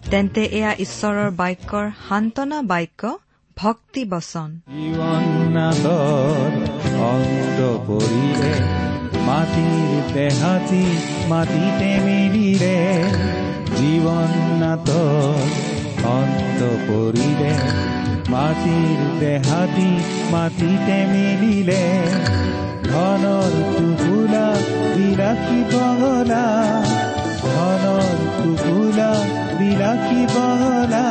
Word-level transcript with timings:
তেন্তে 0.00 0.42
এয়া 0.50 0.72
ঈশ্বৰৰ 0.84 1.30
বাক্যৰ 1.40 1.86
সান্তনা 2.00 2.58
বাক্য 2.66 3.02
ভক্তি 3.56 4.02
বচন। 4.12 4.50
মাটিৰ 9.28 9.90
দেহাতি 10.14 10.84
মাটিতে 11.30 11.90
মিলিলে 12.06 12.76
জীৱনাথৰ 13.76 15.44
অন্ত 16.10 16.60
পৰিলে 16.86 17.52
মাটিৰ 18.28 18.98
দেহাতি 19.20 19.90
মাটিতে 20.32 20.98
মিলিলে 21.12 21.82
ধনৰ 22.88 23.52
টুকুলা 23.70 24.46
বিলাসী 24.94 25.60
বহলা 25.72 26.44
ধনৰ 27.44 28.18
টুকুলা 28.36 29.10
বহলা 30.34 31.08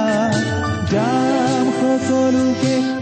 যাম 0.92 1.66
সকলোকে 1.80 2.98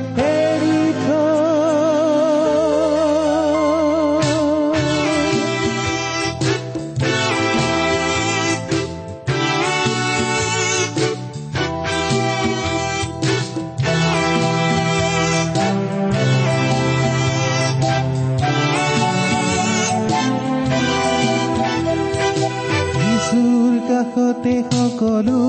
সকলো 24.97 25.41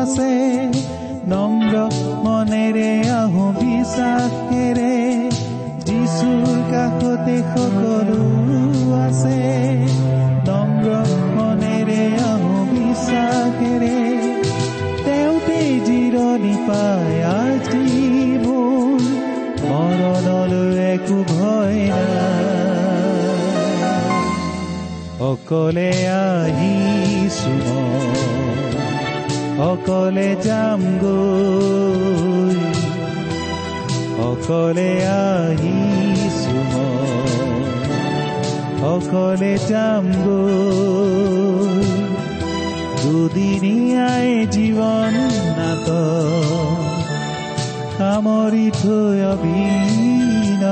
আছে 0.00 0.32
নম্ৰ 1.32 1.74
মনেৰে 2.24 2.92
আহো 3.20 3.46
বিশ্বাসেৰে। 3.56 4.92
যিচুৰ 5.86 6.58
কাষতে 6.72 7.36
সকলো 7.54 8.20
আছে 9.06 9.40
নম্ৰ 10.48 10.88
মনেৰে 11.38 12.04
আহো 12.30 12.56
বিশ্বাসেৰে। 12.74 13.98
তেওঁতে 15.06 15.58
জিৰণি 15.86 16.54
পায় 16.68 17.18
আজি 17.40 17.84
মোৰ 18.44 18.98
মৰণলৈ 19.66 20.68
একো 20.94 21.18
ভয় 21.32 21.78
অকলে 25.30 25.90
আহিছো 26.20 26.59
অকলে 29.80 30.36
যাম 30.44 30.80
গৈ। 31.02 32.56
অকলে 34.22 34.92
মই, 36.72 37.44
অকলে 38.82 39.58
যাম 39.68 40.04
গৈ। 40.26 41.88
দুদিনীয়াই 43.02 44.46
জীৱন 44.50 45.14
নাট 45.58 45.86
সামৰি 47.96 48.70
থৈ 48.82 49.18
অভিন। 49.32 50.62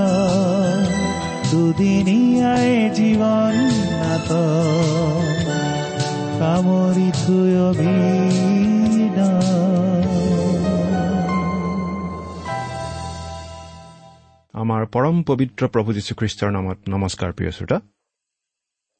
দুদিনীয়াই 1.51 2.91
জীৱন 2.95 3.55
নাট 4.01 4.29
সামৰি 6.39 7.09
থৈ 7.27 7.53
অভিন। 7.71 8.38
আমাৰ 14.69 14.87
পৰম 14.87 15.23
পবিত্ৰ 15.23 15.69
প্ৰভু 15.69 15.93
যীশুখ্ৰীষ্টৰ 15.93 16.51
নামত 16.51 16.79
নমস্কাৰ 16.89 17.33
প্ৰিয় 17.33 17.51
শ্ৰোতা। 17.51 17.81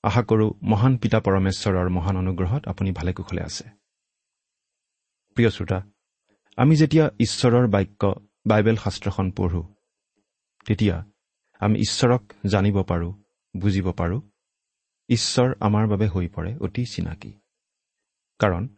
আশা 0.03 0.23
কৰোঁ 0.23 0.55
মহান 0.63 0.97
পিতা 0.97 1.21
পৰমেশ্বৰৰ 1.21 1.89
মহান 1.89 2.17
অনুগ্ৰহত 2.17 2.69
আপুনি 2.69 2.93
ভালে 2.93 3.13
কুশলে 3.13 3.43
আছে। 3.43 3.65
প্ৰিয় 5.35 5.51
শ্ৰোতা 5.51 5.83
আমি 6.57 6.77
যেতিয়া 6.77 7.11
ঈশ্বৰৰ 7.21 7.67
বাক্য 7.67 8.15
বাইবেল 8.47 8.77
শাস্ত্ৰখন 8.77 9.31
পঢ়োঁ 9.31 9.63
তেতিয়া 10.67 11.05
আমি 11.61 11.81
ঈশ্বৰক 11.81 12.33
জানিব 12.47 12.83
পাৰোঁ 12.83 13.13
বুজিব 13.57 13.93
পাৰোঁ। 13.93 14.21
ঈশ্বৰ 15.09 15.55
আমাৰ 15.61 15.87
বাবে 15.87 16.07
হৈ 16.07 16.29
পৰে 16.29 16.57
অতি 16.57 16.85
চিনাকি। 16.85 17.33
কাৰণ 18.39 18.69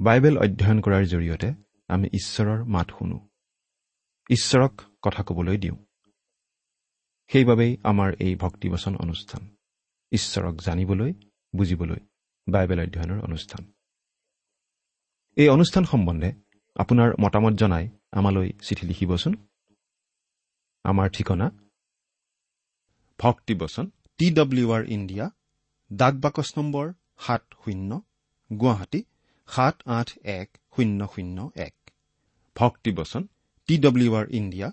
বাইবেল 0.00 0.38
অধ্যয়ন 0.38 0.80
কৰাৰ 0.80 1.04
জৰিয়তে 1.04 1.54
আমি 1.88 2.08
ঈশ্বৰৰ 2.12 2.64
মাত 2.64 2.90
শুনো। 2.90 3.28
ঈশ্বৰক 4.30 4.80
কথা 5.02 5.22
ক'বলৈ 5.22 5.56
দিওঁ। 5.56 5.76
সেইবাবেই 7.32 7.76
আমাৰ 7.82 8.12
এই 8.20 8.34
ভক্তিবচন 8.34 8.96
অনুষ্ঠান। 8.96 9.56
ঈশ্বৰক 10.12 10.54
জানিবলৈ 10.60 11.12
বুজিবলৈ 11.56 12.00
বাইবেল 12.48 12.80
অধ্যয়নৰ 12.80 13.24
অনুষ্ঠান। 13.24 13.72
এই 15.36 15.48
অনুষ্ঠান 15.48 15.84
সম্বন্ধে 15.84 16.32
আপোনাৰ 16.76 17.10
মতামত 17.20 17.52
জনাই 17.52 17.88
আমালৈ 18.12 18.52
চিঠি 18.62 18.86
লিখিবচোন। 18.86 19.34
আমাৰ 20.84 21.08
ঠিকনা 21.10 21.50
ভক্তিবচন 23.18 23.90
টি 24.18 24.34
ডব্লিউ 24.34 24.72
আৰ 24.72 24.84
ইণ্ডিয়া 24.88 25.30
ডাক 25.92 26.14
বাকচ 26.14 26.58
নম্বৰ 26.58 26.92
সাত 27.18 27.42
শূন্য 27.64 28.02
গুৱাহাটী 28.50 29.04
সাত 29.46 29.82
আঠ 29.86 30.18
এক 30.22 30.58
শূন্য 30.76 31.08
শূন্য 31.14 31.50
এক। 31.56 31.74
ভক্তিবচন 32.56 33.26
T 33.66 33.78
W 33.78 34.14
R 34.14 34.26
India 34.30 34.72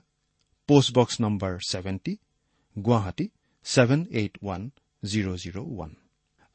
postbox 0.67 1.21
number 1.21 1.59
seventy 1.69 2.17
Guwahati 2.81 3.25
seven 3.65 4.01
eight 4.19 4.33
one 4.41 4.61
zero' 5.03 5.37
zero' 5.43 5.61
one 5.65 5.91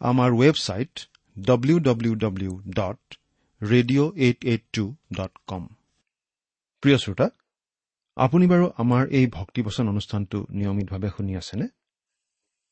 আমাৰ 0.01 0.31
website 0.41 0.95
W 1.37 1.77
W 1.89 2.13
W 2.15 2.53
dot 2.79 3.01
radio' 3.61 4.11
eight 4.25 4.39
eight 4.45 4.63
two 4.73 4.85
dot 5.19 5.33
com 5.47 5.63
প্ৰিয় 6.83 6.99
শ্ৰোতা 6.99 7.27
আপুনি 8.17 8.47
বাৰু 8.47 8.67
আমাৰ 8.77 9.03
এই 9.19 9.27
ভক্তিবচন 9.33 9.85
অনুষ্ঠানটো 9.89 10.39
নিয়মিতভাৱে 10.51 11.09
শুনি 11.17 11.33
আছেনে? 11.37 11.67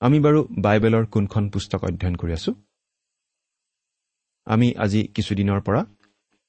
আমি 0.02 0.18
বাৰু 0.20 0.40
বাইবেলৰ 0.64 1.04
কোনখন 1.06 1.44
পুস্তক 1.50 1.80
অধ্যয়ন 1.84 2.16
কৰি 2.16 2.32
আছো? 2.38 2.52
আমি 4.46 4.68
আজি 4.84 5.00
কিছুদিনৰ 5.16 5.60
পৰা 5.66 5.80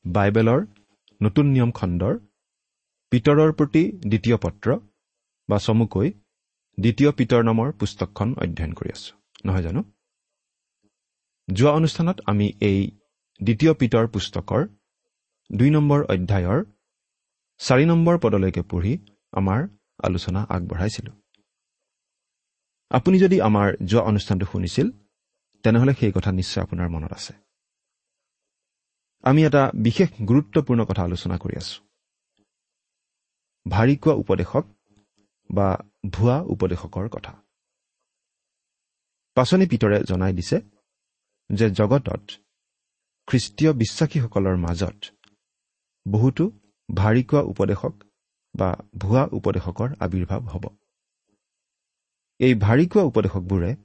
বাইবেলৰ 0.05 0.59
নতুন 1.21 1.45
নিয়ম 1.55 1.71
খণ্ডৰ 1.79 2.13
পিতৰৰ 3.11 3.51
প্ৰতি 3.59 3.83
দ্বিতীয় 4.11 4.37
পত্ৰ 4.37 4.67
বা 5.49 5.57
চমুকৈ 5.57 6.07
দ্বিতীয় 6.77 7.11
পিতৰ 7.11 7.43
নামৰ 7.43 7.71
পুস্তকখন 7.71 8.33
অধ্যয়ন 8.33 8.73
কৰি 8.73 8.89
আছো। 8.89 9.11
নহয় 9.45 9.61
জানো? 9.61 9.83
যোৱা 11.53 11.71
অনুষ্ঠানত 11.71 12.17
আমি 12.25 12.51
এই 12.61 12.79
দ্বিতীয় 13.43 13.73
পিতৰ 13.73 14.07
পুস্তকৰ 14.07 14.67
দুই 15.49 15.69
নম্বৰ 15.69 15.99
অধ্যায়ৰ 16.03 16.59
চাৰি 17.57 17.85
নম্বৰ 17.85 18.15
পদলৈকে 18.19 18.61
পঢ়ি 18.61 18.93
আমাৰ 19.31 19.67
আলোচনা 20.03 20.45
আগবঢ়াইছিলোঁ। 20.49 21.13
আপুনি 22.91 23.19
যদি 23.19 23.41
আমাৰ 23.41 23.67
যোৱা 23.85 24.01
অনুষ্ঠানটো 24.01 24.45
শুনিছিল 24.45 24.87
তেনেহ'লে 25.63 25.93
সেই 25.93 26.11
কথা 26.11 26.31
নিশ্চয় 26.31 26.63
আপোনাৰ 26.63 26.89
মনত 26.89 27.11
আছে। 27.13 27.33
আমি 29.23 29.45
এটা 29.45 29.71
বিশেষ 29.75 30.09
গুৰুত্বপূৰ্ণ 30.27 30.85
কথা 30.85 31.01
আলোচনা 31.03 31.37
কৰি 31.37 31.55
আছো। 31.57 31.75
ভাৰী 33.69 33.95
কোৱা 33.95 34.13
উপদেশক 34.13 34.63
বা 35.49 35.67
ভুৱা 36.09 36.37
উপদেশকৰ 36.41 37.09
কথা। 37.09 37.33
পাচনি 39.37 39.65
পিতৰে 39.67 40.03
জনাই 40.03 40.33
দিছে 40.33 40.57
যে 41.49 41.69
জগতত 41.69 42.23
খ্ৰীষ্টীয় 43.27 43.73
বিশ্বাসীসকলৰ 43.73 44.57
মাজত 44.57 44.97
বহুতো 46.05 46.51
ভাৰী 46.95 47.23
কোৱা 47.23 47.41
উপদেশক 47.41 47.93
বা 48.55 48.69
ভুৱা 48.97 49.23
উপদেশকৰ 49.31 49.89
আৱিৰ্ভাৱ 49.99 50.41
হ'ব। 50.41 50.65
এই 52.39 52.53
ভাৰী 52.55 52.85
কোৱা 52.87 53.03
উপদেশকবোৰে 53.03 53.75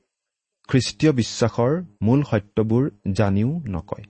খ্ৰীষ্টীয় 0.68 1.12
বিশ্বাসৰ 1.12 1.72
মূল 2.02 2.22
সত্যবোৰ 2.22 2.90
জানিও 3.12 3.50
নকয়। 3.68 4.04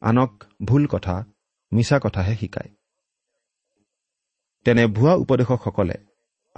আনক 0.00 0.44
ভুল 0.64 0.86
কথা 0.86 1.24
মিছা 1.72 2.00
কথাহে 2.02 2.36
শিকায়। 2.36 2.70
তেনে 4.64 4.86
ভুৱা 4.86 5.14
উপদেশকসকলে 5.14 5.94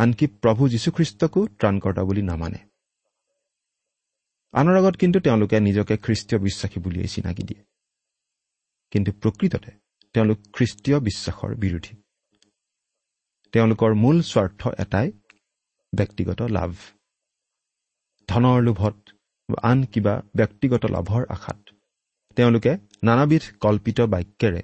আনকি 0.02 0.26
প্ৰভু 0.26 0.69
যীশুখ্ৰীষ্টকো 0.69 1.46
ত্ৰাণকৰ্তা 1.46 2.02
বুলি 2.04 2.22
নামানে। 2.22 2.58
আনৰ 4.52 4.76
আগত 4.76 4.94
কিন্তু 4.96 5.20
তেওঁলোকে 5.20 5.60
নিজকে 5.60 5.96
খ্ৰীষ্টীয় 5.96 6.43
বিশ্বাসী 6.43 6.81
বুলিয়েই 6.81 7.08
চিনাকি 7.08 7.43
দিয়ে। 7.43 7.62
কিন্তু 8.90 9.10
প্ৰকৃততে 9.12 9.70
তেওঁলোক 10.12 10.38
খ্ৰীষ্টীয় 10.52 10.99
বিশ্বাসৰ 11.00 11.54
বিৰোধী। 11.54 11.94
তেওঁলোকৰ 13.52 13.94
মূল 13.94 14.22
স্বাৰ্থ 14.22 14.60
এটাই 14.78 15.12
ব্যক্তিগত 15.93 16.43
লাভ। 16.43 16.70
ধনৰ 18.28 18.62
লোভত 18.62 18.96
আন 19.62 19.84
কিবা 19.84 20.22
ব্যক্তিগত 20.37 20.84
লাভৰ 20.87 21.22
আশাত 21.28 21.60
তেওঁলোকে 22.37 22.72
নানাবিধ 23.04 23.43
কল্পিত 23.60 24.00
বাক্যেৰে 24.00 24.62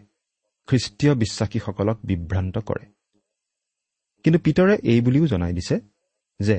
খ্ৰীষ্টীয় 0.68 1.14
বিশ্বাসীসকলক 1.14 1.98
বিভ্ৰান্ত 2.04 2.58
কৰে। 2.58 2.97
কিন্তু 4.24 4.38
পিতৰে 4.38 4.74
এই 4.82 5.00
বুলিও 5.00 5.26
জনাই 5.26 5.52
দিছে 5.52 5.76
যে 6.40 6.56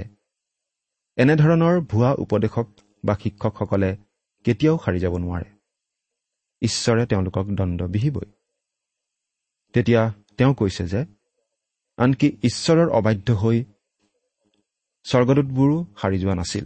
এনেধৰণৰ 1.17 1.75
ভুৱা 1.81 2.11
উপদেশক 2.13 2.67
বা 3.05 3.13
শিক্ষকসকলে 3.23 3.89
কেতিয়াও 4.45 4.75
সাৰি 4.85 4.99
যাব 4.99 5.13
নোৱাৰে। 5.17 5.49
ঈশ্বৰে 6.61 7.03
তেওঁলোকক 7.05 7.45
দণ্ড 7.55 7.79
বিহিবই। 7.83 8.27
তেতিয়া 9.73 10.01
তেওঁ 10.37 10.53
কৈছে 10.53 10.83
যে 10.87 11.01
আনকি 11.97 12.27
ঈশ্বৰৰ 12.43 12.89
অবাধ্য 12.89 13.27
হৈ 13.41 13.57
স্বৰ্গদূতবোৰো 15.05 15.77
সাৰি 16.01 16.17
যোৱা 16.19 16.35
নাছিল। 16.35 16.65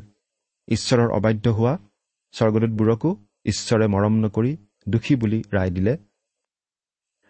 ঈশ্বৰৰ 0.68 1.10
অবাধ্য 1.12 1.46
হোৱা 1.50 1.74
স্বৰ্গদূতবোৰকো 2.34 3.10
ঈশ্বৰে 3.46 3.86
মৰম 3.88 4.14
নকৰি 4.24 4.52
দোষী 4.90 5.14
বুলি 5.16 5.40
ৰায় 5.54 5.72
দিলে 5.72 5.94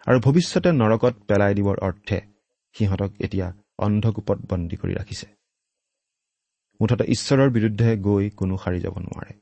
আৰু 0.07 0.17
ভৱিষ্যতে 0.19 0.69
নৰকত 0.71 1.13
পেলাই 1.27 1.53
দিবৰ 1.55 1.77
অৰ্থে 1.79 2.17
সিহঁতক 2.77 3.11
এতিয়া 3.19 3.47
অন্ধকূপত 3.77 4.37
বন্দী 4.49 4.75
কৰি 4.75 4.93
ৰাখিছে। 4.93 5.27
মুঠতে 6.81 7.03
ঈশ্বৰৰ 7.03 7.49
বিৰুদ্ধে 7.49 7.97
গৈ 7.97 8.29
কোনো 8.29 8.57
সাৰি 8.57 8.79
যাব 8.79 8.97
নোৱাৰে। 8.97 9.33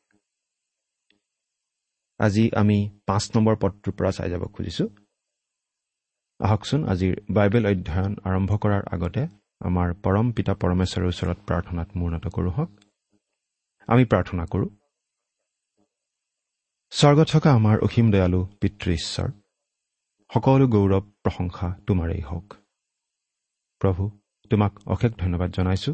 আজি 2.19 2.51
আমি 2.56 2.78
পাঁচ 3.06 3.31
নম্বৰ 3.36 3.56
পদটোৰ 3.62 3.94
পৰা 3.94 4.12
চাই 4.12 4.30
যাব 4.30 4.44
খুজিছো। 4.45 4.86
আহকচোন 6.39 6.88
আজিৰ 6.88 7.16
বাইবেল 7.30 7.66
অধ্যয়ন 7.66 8.16
আৰম্ভ 8.24 8.57
কৰাৰ 8.57 8.83
আগতে 8.92 9.28
আমাৰ 9.62 9.94
পৰম 9.94 10.31
পিতা 10.31 10.54
পৰমেশ্বৰৰ 10.54 11.07
ওচৰত 11.07 11.38
প্ৰাৰ্থনাত 11.48 11.89
মূৰ্ণত 11.95 12.27
কৰোঁ 12.27 12.51
হওক। 12.51 12.72
আমি 13.88 14.06
প্ৰাৰ্থনা 14.06 14.45
কৰোঁ। 14.45 14.69
স্বৰ্গত 16.92 17.27
থকা 17.31 17.50
আমাৰ 17.54 17.77
অসীম 17.80 18.12
দয়ালু 18.12 18.45
পিতৃ 18.62 18.92
ঈশ্বৰ 18.94 19.30
সকলো 20.34 20.68
গৌৰৱ 20.68 21.01
প্ৰশংসা 21.24 21.68
তোমাৰেই 21.88 22.22
হওক। 22.22 22.61
প্ৰভু 23.81 24.04
তোমাক 24.51 24.72
অশেষ 24.86 25.12
ধন্যবাদ 25.12 25.50
জনাইছো। 25.51 25.92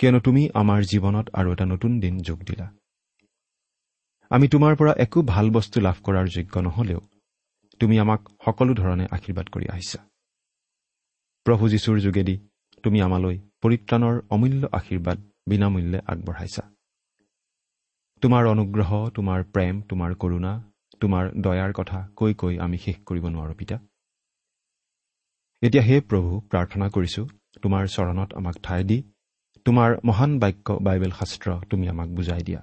কিয়নো 0.00 0.20
তুমি 0.20 0.42
আমাৰ 0.54 0.80
জীৱনত 0.90 1.26
আৰু 1.32 1.48
এটা 1.52 1.64
নতুন 1.64 1.92
দিন 2.00 2.14
যোগ 2.18 2.38
দিলা। 2.44 2.66
আমি 4.30 4.46
তোমাৰ 4.48 4.72
পৰা 4.76 4.92
একো 5.04 5.18
ভাল 5.22 5.46
বস্তু 5.50 5.80
লাভ 5.80 5.96
কৰাৰ 6.02 6.26
যোগ্য 6.28 6.54
নহলেও 6.60 7.00
তুমি 7.80 7.94
আমাক 7.98 8.20
সকলো 8.44 8.72
ধৰণে 8.74 9.04
আশীৰ্বাদ 9.10 9.46
কৰি 9.48 9.66
আহিছা। 9.68 10.00
প্ৰভু 11.46 11.64
যীশুৰ 11.68 11.96
যোগেদি 12.00 12.36
তুমি 12.84 12.98
আমালৈ 13.00 13.36
পৰিত্ৰাণৰ 13.62 14.16
অমূল্য 14.30 14.62
আশীৰ্বাদ 14.72 15.18
বিনামূল্যে 15.48 15.98
আগবঢ়াইছা। 16.06 16.62
তোমাৰ 18.22 18.44
অনুগ্ৰহ 18.46 18.90
তোমাৰ 19.14 19.40
প্ৰেম 19.54 19.74
তোমাৰ 19.90 20.10
কৰুণা 20.14 20.52
তোমাৰ 21.00 21.24
দয়াৰ 21.44 21.72
কথা 21.72 21.98
কৈ 22.16 22.32
কৈ 22.34 22.54
আমি 22.58 22.78
শেষ 22.78 22.96
কৰিব 23.08 23.24
নোৱাৰো 23.28 23.54
পিতা। 23.54 23.76
এতিয়া 25.64 25.82
হে 25.82 25.96
প্ৰভু 26.00 26.30
প্ৰাৰ্থনা 26.50 26.86
কৰিছো 26.88 27.22
তোমাৰ 27.62 27.86
চৰণত 27.88 28.30
আমাক 28.34 28.56
ঠাই 28.62 28.82
দি 28.84 28.98
তোমাৰ 29.66 29.90
মহান 30.04 30.32
বাক্য 30.38 30.74
বাইবেল 30.86 31.10
শাস্ত্ৰ 31.10 31.48
তুমি 31.70 31.88
আমাক 31.88 32.08
বুজাই 32.08 32.42
দিয়া। 32.42 32.60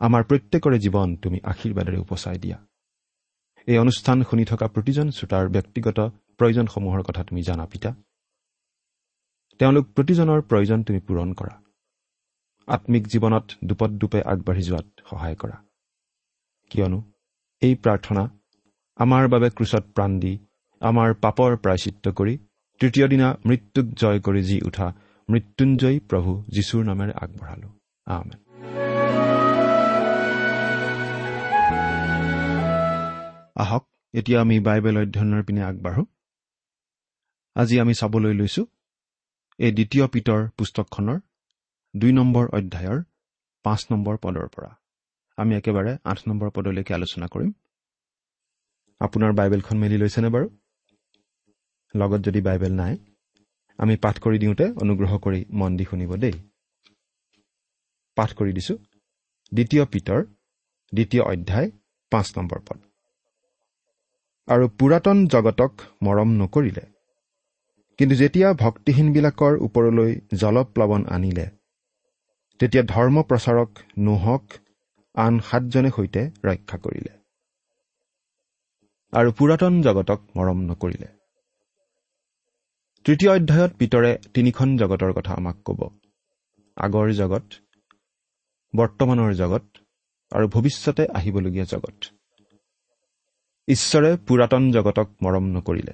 আমাৰ 0.00 0.22
প্ৰত্যেকৰে 0.22 0.78
জীৱন 0.78 1.16
তুমি 1.16 1.38
আশীৰ্বাদেৰে 1.42 1.98
উপচাই 1.98 2.38
দিয়া। 2.38 2.58
এই 3.68 3.78
অনুষ্ঠান 3.78 4.22
শুনি 4.22 4.44
থকা 4.44 4.66
প্ৰতিজন 4.66 5.10
শ্ৰোতাৰ 5.10 5.46
ব্যক্তিগত 5.48 5.98
প্ৰয়োজনসমূহৰ 6.38 7.02
কথা 7.02 7.22
তুমি 7.24 7.42
জানা 7.42 7.66
পিতা। 7.66 7.90
তেওঁলোক 9.60 9.84
প্ৰতিজনৰ 9.94 10.40
প্ৰয়োজন 10.40 10.82
তুমি 10.82 11.00
পূৰণ 11.00 11.28
কৰা। 11.32 11.54
আত্মিক 12.68 13.04
জীৱনত 13.06 13.46
দুপদ 13.64 13.90
দুপে 13.90 14.20
আগবাঢ়ি 14.22 14.62
যোৱাত 14.62 14.86
সহায় 15.10 15.36
কৰা। 15.36 15.56
কিয়নো 16.70 16.98
এই 17.62 17.74
প্ৰাৰ্থনা 17.74 18.22
আমাৰ 18.98 19.28
বাবে 19.28 19.48
ক্ৰুচত 19.50 19.84
প্ৰাণ 19.94 20.12
দি 20.20 20.45
আমাৰ 20.80 21.14
পাপৰ 21.14 21.56
প্ৰায়চিত্ৰ 21.56 22.12
কৰি 22.12 22.38
তৃতীয় 22.80 23.08
দিনা 23.08 23.38
মৃত্যুক 23.46 23.86
জয় 23.94 24.20
কৰি 24.20 24.42
যি 24.42 24.60
উঠা 24.66 24.92
মৃত্যুঞ্জয়ী 25.30 25.98
প্ৰভু 25.98 26.44
যীশুৰ 26.48 26.84
নামেৰে 26.84 27.12
আগবঢ়ালো। 27.12 27.68
আমেন। 28.06 28.38
আহক 33.54 33.88
এতিয়া 34.14 34.40
আমি 34.40 34.60
বাইবেল 34.60 34.96
অধ্যয়নৰ 34.98 35.42
পিনে 35.42 35.62
আগবাঢ়ো। 35.62 36.04
আজি 37.54 37.80
আমি 37.80 37.94
চাবলৈ 37.94 38.34
লৈছো 38.34 38.66
এই 39.58 39.72
দ্বিতীয় 39.72 40.06
পিতৰ 40.06 40.48
পুস্তকখনৰ 40.48 41.20
দুই 41.96 42.12
নম্বৰ 42.12 42.46
অধ্যায়ৰ 42.48 43.02
পাঁচ 43.62 43.86
নম্বৰ 43.90 44.16
পদৰ 44.16 44.48
পৰা। 44.48 44.70
আমি 45.36 45.56
একেবাৰে 45.56 45.96
আঠ 46.04 46.18
নম্বৰ 46.28 46.50
পদলৈকে 46.50 46.94
আলোচনা 46.94 47.26
কৰিম। 47.26 47.52
আপোনাৰ 49.00 49.32
বাইবেলখন 49.32 49.76
মেলি 49.78 49.98
লৈছেনে 49.98 50.28
বাৰু? 50.28 50.48
লগত 51.94 52.20
যদি 52.20 52.40
বাইবেল 52.40 52.72
নাই 52.72 52.94
আমি 53.78 53.94
পাঠ 53.96 54.16
কৰি 54.18 54.36
দিওঁতে 54.38 54.66
অনুগ্ৰহ 54.82 55.12
কৰি 55.18 55.40
মন 55.52 55.70
দি 55.76 55.84
শুনিব 55.84 56.12
দেই। 56.16 56.36
পাঠ 58.16 58.30
কৰি 58.32 58.52
দিছো। 58.52 58.74
দ্বিতীয় 59.52 59.84
পিতৰ 59.84 60.20
দ্বিতীয় 60.92 61.22
অধ্যায় 61.22 61.68
পাঁচ 62.12 62.26
নম্বৰ 62.38 62.60
পদ। 62.66 62.78
আৰু 64.48 64.64
পুৰাতন 64.78 65.18
জগতক 65.26 65.72
মৰম 66.02 66.30
নকৰিলে 66.36 66.84
কিন্তু 67.98 68.14
যেতিয়া 68.16 68.48
ভক্তিহীনবিলাকৰ 68.52 69.52
ওপৰলৈ 69.60 70.12
জলপ্লৱন 70.34 71.02
আনিলে 71.06 71.46
তেতিয়া 72.60 72.82
ধৰ্ম 72.84 73.16
প্ৰচাৰক 73.22 73.70
নোহক 73.98 74.44
আন 75.14 75.34
সাতজনে 75.40 75.90
সৈতে 75.90 76.22
ৰক্ষা 76.44 76.76
কৰিলে। 76.78 77.12
আৰু 79.12 79.30
পুৰাতন 79.32 79.82
জগতক 79.82 80.20
মৰম 80.36 80.58
নকৰিলে। 80.62 81.08
তৃতীয় 83.06 83.30
অধ্যায়ত 83.32 83.72
পিতৰে 83.78 84.18
তিনিখন 84.34 84.76
জগতৰ 84.76 85.12
কথা 85.12 85.34
আমাক 85.34 85.56
ক'ব। 85.64 85.98
আগৰ 86.76 87.12
জগত 87.12 87.42
বৰ্তমানৰ 88.76 89.34
জগত 89.34 89.64
আৰু 90.30 90.48
ভৱিষ্যতে 90.48 91.06
আহিবলগীয়া 91.06 91.64
জগত। 91.64 92.04
ঈশ্বৰে 93.68 94.16
পুৰাতন 94.16 94.72
জগতক 94.72 95.08
মৰম 95.22 95.44
নকৰিলে। 95.44 95.92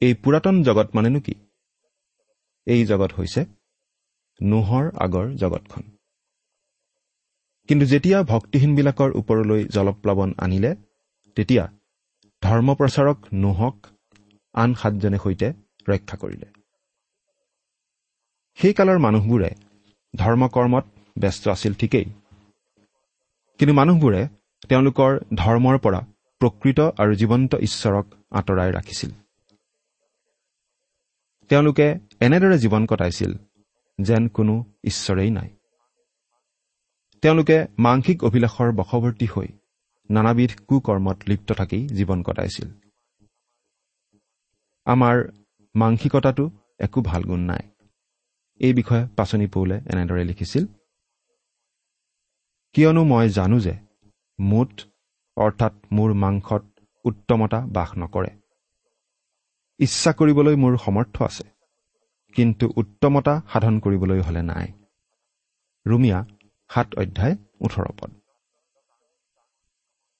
এই 0.00 0.14
পুৰাতন 0.14 0.62
জগত 0.62 0.88
মানেনো 0.94 1.20
কি? 1.20 1.34
এই 2.66 2.86
জগত 2.86 3.12
হৈছে 3.12 3.44
নোহৰ 4.42 4.90
আগৰ 4.96 5.34
জগতখন। 5.34 5.82
কিন্তু 7.68 7.86
যেতিয়া 7.86 8.22
ভক্তিহীনবিলাকৰ 8.22 9.12
ওপৰলৈ 9.12 9.64
জলপ্লাৱন 9.64 10.34
আনিলে 10.38 10.76
তেতিয়া 11.36 11.68
ধৰ্মপ্ৰচাৰক 12.42 13.18
নোহক 13.32 13.86
আন 14.52 14.74
সাতজনে 14.74 15.18
সৈতে 15.18 15.52
ৰক্ষা 15.88 16.16
কৰিলে। 16.16 16.46
সেই 18.54 18.72
কালৰ 18.72 18.98
মানুহবোৰে 18.98 19.50
ধৰ্মকৰ্মত 20.16 20.84
ব্যস্ত 21.18 21.48
আছিল 21.48 21.74
ঠিকেই। 21.74 22.04
কিন্তু 23.58 23.74
মানুহবোৰে 23.74 24.28
তেওঁলোকৰ 24.68 25.18
ধৰ্মৰ 25.34 25.78
পৰা 25.78 26.00
প্ৰকৃত 26.38 26.80
আৰু 26.80 27.14
জীৱন্ত 27.14 27.54
ঈশ্বৰক 27.54 28.06
আঁতৰাই 28.30 28.72
ৰাখিছিল। 28.72 29.10
তেওঁলোকে 31.48 31.98
এনেদৰে 32.20 32.58
জীৱন 32.58 32.86
কটাইছিল 32.86 33.34
যেন 34.00 34.28
কোনো 34.28 34.64
ঈশ্বৰেই 34.84 35.30
নাই। 35.30 35.48
তেওঁলোকে 37.22 37.66
মাংসিক 37.78 38.24
অভিলাষৰ 38.24 38.72
বশৱৰ্তী 38.72 39.26
হৈ 39.26 39.46
নানাবিধ 40.10 40.50
কুকৰ্মত 40.68 41.18
লিপ্ত 41.26 41.52
থাকি 41.52 41.88
জীৱন 41.88 42.22
কটাইছিল। 42.22 42.81
আমাৰ 44.86 45.16
মাংসিকতাটো 45.74 46.44
একো 46.78 46.98
ভাল 47.00 47.22
গুণ 47.24 47.40
নাই। 47.40 47.64
এই 48.60 48.72
বিষয়ে 48.72 49.04
পাচনি 49.16 49.46
পৌলে 49.46 49.76
এনেদৰে 49.92 50.24
লিখিছিল 50.24 50.64
কিয়নো 52.74 53.02
মই 53.04 53.26
জানো 53.28 53.58
যে 53.60 53.74
মুঠ 54.38 54.72
অৰ্থাৎ 55.36 55.74
মোৰ 55.92 56.10
মাংসত 56.14 56.62
উত্তমতা 57.04 57.58
বাস 57.66 57.90
নকৰে। 57.98 58.30
ইচ্ছা 59.80 60.10
কৰিবলৈ 60.12 60.54
মোৰ 60.56 60.74
সমৰ্থ 60.76 61.16
আছে 61.22 61.46
কিন্তু 62.36 62.64
উত্তমতা 62.76 63.34
সাধন 63.52 63.74
কৰিবলৈ 63.78 64.20
হলে 64.20 64.42
নাই। 64.42 64.66
ৰুমিয়া 65.86 66.18
সাত 66.70 66.88
অধ্যায় 66.94 67.34
ওঠৰ 67.60 67.86
পদ। 67.98 68.10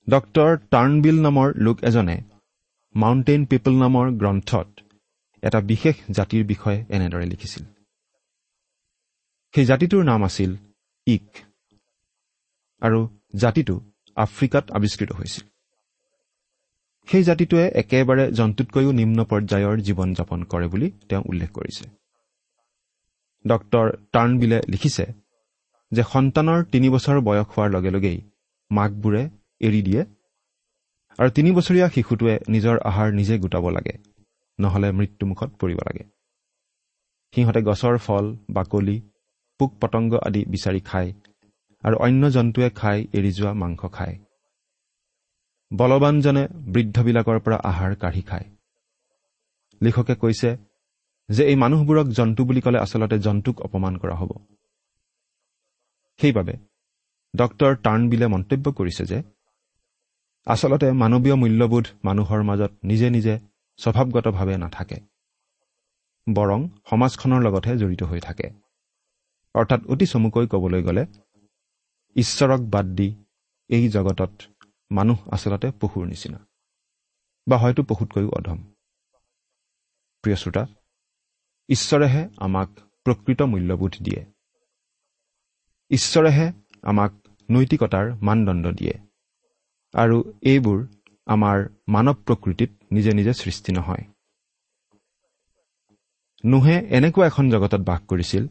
ডক্তৰ 0.07 0.49
টাৰ্ণবিল 0.71 1.17
নামৰ 1.21 1.47
লোক 1.57 1.77
এজনে 1.83 2.17
মাউণ্টেইন 2.95 3.41
পিপল 3.45 3.73
নামৰ 3.73 4.05
গ্ৰন্থত 4.21 4.69
এটা 5.43 5.59
বিশেষ 5.61 5.95
জাতিৰ 6.11 6.43
বিষয়ে 6.45 6.79
এনেদৰে 6.89 7.25
লিখিছিল। 7.25 7.63
সেই 9.53 9.65
জাতিটোৰ 9.65 10.03
নাম 10.03 10.21
আছিল 10.23 10.51
ইক 11.07 11.27
আৰু 12.81 12.99
জাতিটো 13.35 13.75
আফ্ৰিকাত 14.17 14.65
আৱিষ্কৃত 14.71 15.11
হৈছিল। 15.11 15.43
সেই 17.07 17.23
জাতিটোৱে 17.23 17.65
একেবাৰে 17.81 18.23
জন্তুতকৈও 18.31 18.91
নিম্ন 18.91 19.19
পৰ্যায়ৰ 19.31 19.75
জীৱন 19.87 20.09
যাপন 20.13 20.39
কৰে 20.43 20.67
বুলি 20.67 20.87
তেওঁ 21.09 21.23
উল্লেখ 21.29 21.49
কৰিছে। 21.51 21.85
ডক্তৰ 23.45 23.85
টাৰ্ণবিলে 24.13 24.59
লিখিছে 24.67 25.05
যে 25.91 26.03
সন্তানৰ 26.13 26.59
তিনি 26.71 26.87
বছৰ 26.89 27.17
বয়স 27.27 27.47
হোৱাৰ 27.51 27.69
লগে 27.75 27.91
লগেই 27.91 28.19
মাকবোৰে 28.71 29.23
এৰি 29.61 29.81
দিয়ে 29.81 30.01
আৰু 31.19 31.29
তিনি 31.29 31.49
বছৰীয়া 31.51 31.87
শিশুটোৱে 31.89 32.35
নিজৰ 32.49 32.75
আহাৰ 32.85 33.09
নিজে 33.13 33.35
গোটাব 33.39 33.65
লাগে। 33.69 33.95
নহলে 34.59 34.91
মৃত্যুমুখত 34.91 35.49
পৰিব 35.59 35.79
লাগে। 35.87 36.03
সিহঁতে 37.33 37.61
গছৰ 37.61 37.97
ফল 37.97 38.25
বাকলি 38.49 38.97
পোক 39.59 39.71
পতংগ 39.81 40.13
আদি 40.27 40.41
বিচাৰি 40.45 40.79
খায় 40.79 41.09
আৰু 41.83 41.95
অন্য 41.97 42.29
জন্তুৱে 42.29 42.69
খাই 42.69 42.97
এৰি 43.13 43.31
যোৱা 43.31 43.53
মাংস 43.53 43.81
খায়। 43.91 44.15
বলৱানজনে 45.71 46.47
বৃদ্ধবিলাকৰ 46.73 47.39
পৰা 47.39 47.57
আহাৰ 47.63 47.95
কাঢ়ি 47.95 48.21
খায়। 48.21 48.45
লিখকে 49.81 50.15
কৈছে 50.15 50.49
যে 51.29 51.43
এই 51.47 51.55
মানুহবোৰক 51.55 52.07
জন্তু 52.09 52.45
বুলি 52.45 52.61
ক'লে 52.61 52.79
আচলতে 52.79 53.17
জন্তুক 53.19 53.61
অপমান 53.61 53.97
কৰা 53.97 54.15
হ'ব। 54.15 54.31
সেইবাবে 56.19 56.53
ডক্তৰ 57.35 57.71
টাৰ্ণবিলে 57.75 58.27
মন্তব্য 58.27 58.65
কৰিছে 58.71 59.05
যে 59.05 59.19
আচলতে 60.47 60.87
মানৱীয় 60.91 61.35
মূল্যবোধ 61.35 61.85
মানুহৰ 62.03 62.41
মাজত 62.43 62.71
নিজে 62.83 63.09
নিজে 63.09 63.33
স্বভাৱগতভাৱে 63.79 64.55
নাথাকে 64.57 64.97
বৰং 66.27 66.59
সমাজখনৰ 66.89 67.39
লগতহে 67.41 67.75
জড়িত 67.77 68.03
হৈ 68.03 68.19
থাকে। 68.19 68.47
অৰ্থাৎ 69.55 69.81
অতি 69.87 70.05
চমুকৈ 70.05 70.45
ক'বলৈ 70.47 70.81
গ'লে 70.83 71.03
ঈশ্বৰক 72.15 72.61
বাদ 72.69 72.85
দি 72.85 73.07
এই 73.69 73.89
জগতত 73.89 74.33
মানুহ 74.91 75.17
আচলতে 75.29 75.67
পশুৰ 75.81 76.05
নিচিনা 76.07 76.39
বা 77.47 77.57
হয়তো 77.57 77.81
পশুতকৈও 77.83 78.29
অধম। 78.29 78.59
প্ৰিয় 80.23 80.35
শ্ৰোতা 80.35 80.63
ঈশ্বৰেহে 81.69 82.23
আমাক 82.37 82.69
প্ৰকৃত 83.05 83.41
মূল্যবোধ 83.41 83.93
দিয়ে। 84.01 84.21
ঈশ্বৰেহে 85.91 86.47
আমাক 86.83 87.11
নৈতিকতাৰ 87.49 88.05
মানদণ্ড 88.21 88.65
দিয়ে। 88.71 88.93
আৰু 89.93 90.17
এইবোৰ 90.43 90.79
আমাৰ 91.27 91.57
মানৱ 91.87 92.13
প্ৰকৃতিত 92.13 92.69
নিজে 92.91 93.11
নিজে 93.13 93.33
সৃষ্টি 93.33 93.71
নহয়। 93.71 94.03
নোহে 96.43 96.75
এনেকুৱা 96.89 97.25
এখন 97.27 97.49
জগতত 97.49 97.81
বাস 97.81 98.01
কৰিছিল 98.07 98.47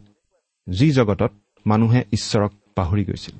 যি 0.66 0.90
জগতত 0.90 1.32
মানুহে 1.66 2.00
ঈশ্বৰক 2.12 2.52
পাহৰি 2.74 3.04
গৈছিল। 3.04 3.36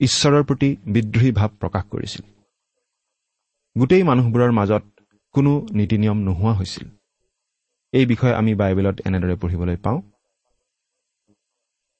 ঈশ্বৰৰ 0.00 0.42
প্ৰতি 0.42 0.76
বিদ্ৰোহী 0.86 1.30
ভাৱ 1.32 1.48
প্ৰকাশ 1.60 1.84
কৰিছিল। 1.84 2.22
গোটেই 3.76 4.02
মানুহবোৰৰ 4.02 4.52
মাজত 4.52 4.84
কোনো 5.34 5.52
নীতি 5.74 5.96
নিয়ম 5.98 6.18
নোহোৱা 6.18 6.52
হৈছিল। 6.52 6.88
এই 7.92 8.06
বিষয়ে 8.06 8.34
আমি 8.34 8.54
বাইবেলত 8.54 8.96
এনেদৰে 9.06 9.34
পঢ়িবলৈ 9.36 9.76
পাওঁ। 9.76 10.00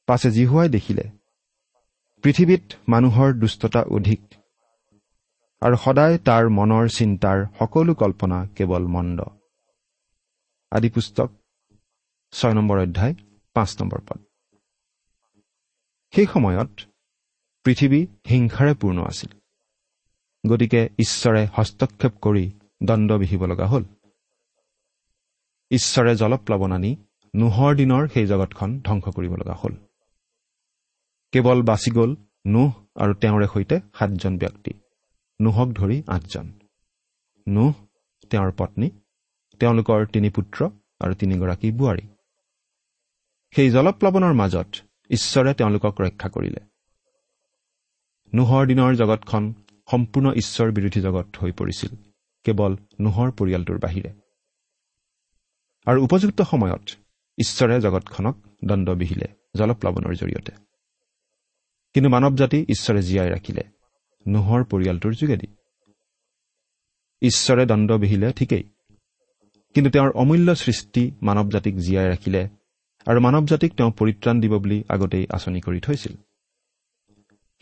পাছে 0.08 0.30
জিহুৱাই 0.30 0.68
দেখিলে 0.68 1.04
পৃথিৱীত 2.24 2.64
মানুহৰ 2.88 3.32
দুষ্টতা 3.32 3.80
অধিক 3.82 4.20
আৰু 5.60 5.76
সদায় 5.76 6.18
তাৰ 6.18 6.48
মনৰ 6.48 6.88
চিন্তাৰ 6.88 7.46
সকলো 7.58 7.94
কল্পনা 7.94 8.46
কেৱল 8.46 8.86
মন্দ। 8.86 9.20
আদি 10.70 10.90
পুস্তক 10.90 11.30
ছয় 12.32 12.54
নম্বৰ 12.54 12.78
অধ্যায় 12.78 13.14
পাঁচ 13.54 13.82
নম্বৰ 13.82 14.00
পদ। 14.00 14.20
সেই 16.14 16.26
সময়ত 16.26 16.68
পৃথিৱী 17.64 18.06
হিংসাৰে 18.30 18.74
পূৰ্ণ 18.74 19.04
আছিল। 19.04 19.38
গতিকে 20.50 20.88
ঈশ্বৰে 20.98 21.48
হস্তক্ষেপ 21.52 22.12
কৰি 22.22 22.52
দণ্ড 22.82 23.12
বিহিব 23.12 23.44
লগা 23.44 23.66
হ'ল। 23.66 23.84
ঈশ্বৰে 25.70 26.16
জলপ্লাৱন 26.16 26.72
আনি 26.72 26.96
নোহৰ 27.36 27.76
দিনৰ 27.76 28.08
সেই 28.08 28.26
জগতখন 28.26 28.80
ধ্বংস 28.80 29.04
কৰিব 29.08 29.36
লগা 29.36 29.54
হ'ল। 29.54 29.72
কেৱল 31.32 31.62
বাচি 31.62 31.90
গ'ল 31.90 32.16
নোহ 32.46 32.72
আৰু 32.96 33.14
তেওঁৰে 33.14 33.46
সৈতে 33.54 33.80
সাতজন 33.98 34.38
ব্যক্তি। 34.38 34.70
নোহক 35.40 35.68
ধৰি 35.68 36.02
আঠজন। 36.06 36.52
নোহ 37.48 37.74
তেওঁৰ 38.30 38.52
পত্নী 38.52 38.90
তেওঁলোকৰ 39.60 40.06
তিনি 40.06 40.30
পুত্ৰ 40.30 40.68
আৰু 41.00 41.14
তিনিগৰাকী 41.14 41.72
বোৱাৰী। 41.72 42.08
সেই 43.56 43.70
জলপ্লাৱনৰ 43.70 44.32
মাজত 44.32 44.66
ঈশ্বৰে 45.10 45.54
তেওঁলোকক 45.54 46.00
ৰক্ষা 46.00 46.28
কৰিলে। 46.28 46.60
নোহৰ 48.34 48.66
দিনৰ 48.66 48.94
জগতখন 48.94 49.54
সম্পূৰ্ণ 49.90 50.32
ঈশ্বৰ 50.32 50.72
বিৰোধী 50.72 51.00
জগত 51.00 51.36
হৈ 51.36 51.52
পৰিছিল 51.52 51.96
কেৱল 52.44 52.76
নোহৰ 53.00 53.30
পৰিয়ালটোৰ 53.30 53.78
বাহিৰে। 53.78 54.12
আৰু 55.86 56.04
উপযুক্ত 56.04 56.42
সময়ত 56.42 56.90
ঈশ্বৰে 57.38 57.80
জগতখনক 57.80 58.36
দণ্ড 58.64 58.90
বিহিলে 58.90 59.26
জলপ্লাৱনৰ 59.56 60.14
জৰিয়তে। 60.14 60.52
কিন্তু 61.94 62.10
মানৱ 62.10 62.36
জাতি 62.36 62.62
ঈশ্বৰে 62.62 63.02
জীয়াই 63.02 63.30
ৰাখিলে। 63.30 63.77
নোহৰ 64.26 64.64
পৰিয়ালটোৰ 64.64 65.14
যোগেদি। 65.14 65.46
ঈশ্বৰে 67.22 67.66
দণ্ড 67.66 67.92
বিহিলে 67.92 68.32
ঠিকেই। 68.32 68.62
কিন্তু 69.74 69.90
তেওঁৰ 69.90 70.10
অমূল্য 70.10 70.54
সৃষ্টি 70.54 71.10
মানৱ 71.22 71.50
জাতিক 71.50 71.76
জীয়াই 71.76 72.08
ৰাখিলে 72.08 72.48
আৰু 73.06 73.20
মানৱ 73.20 73.44
জাতিক 73.46 73.72
তেওঁ 73.74 73.90
পৰিত্ৰাণ 73.90 74.40
দিব 74.40 74.58
বুলি 74.58 74.84
আগতেই 74.88 75.26
আঁচনি 75.30 75.60
কৰি 75.60 75.80
থৈছিল। 75.80 76.14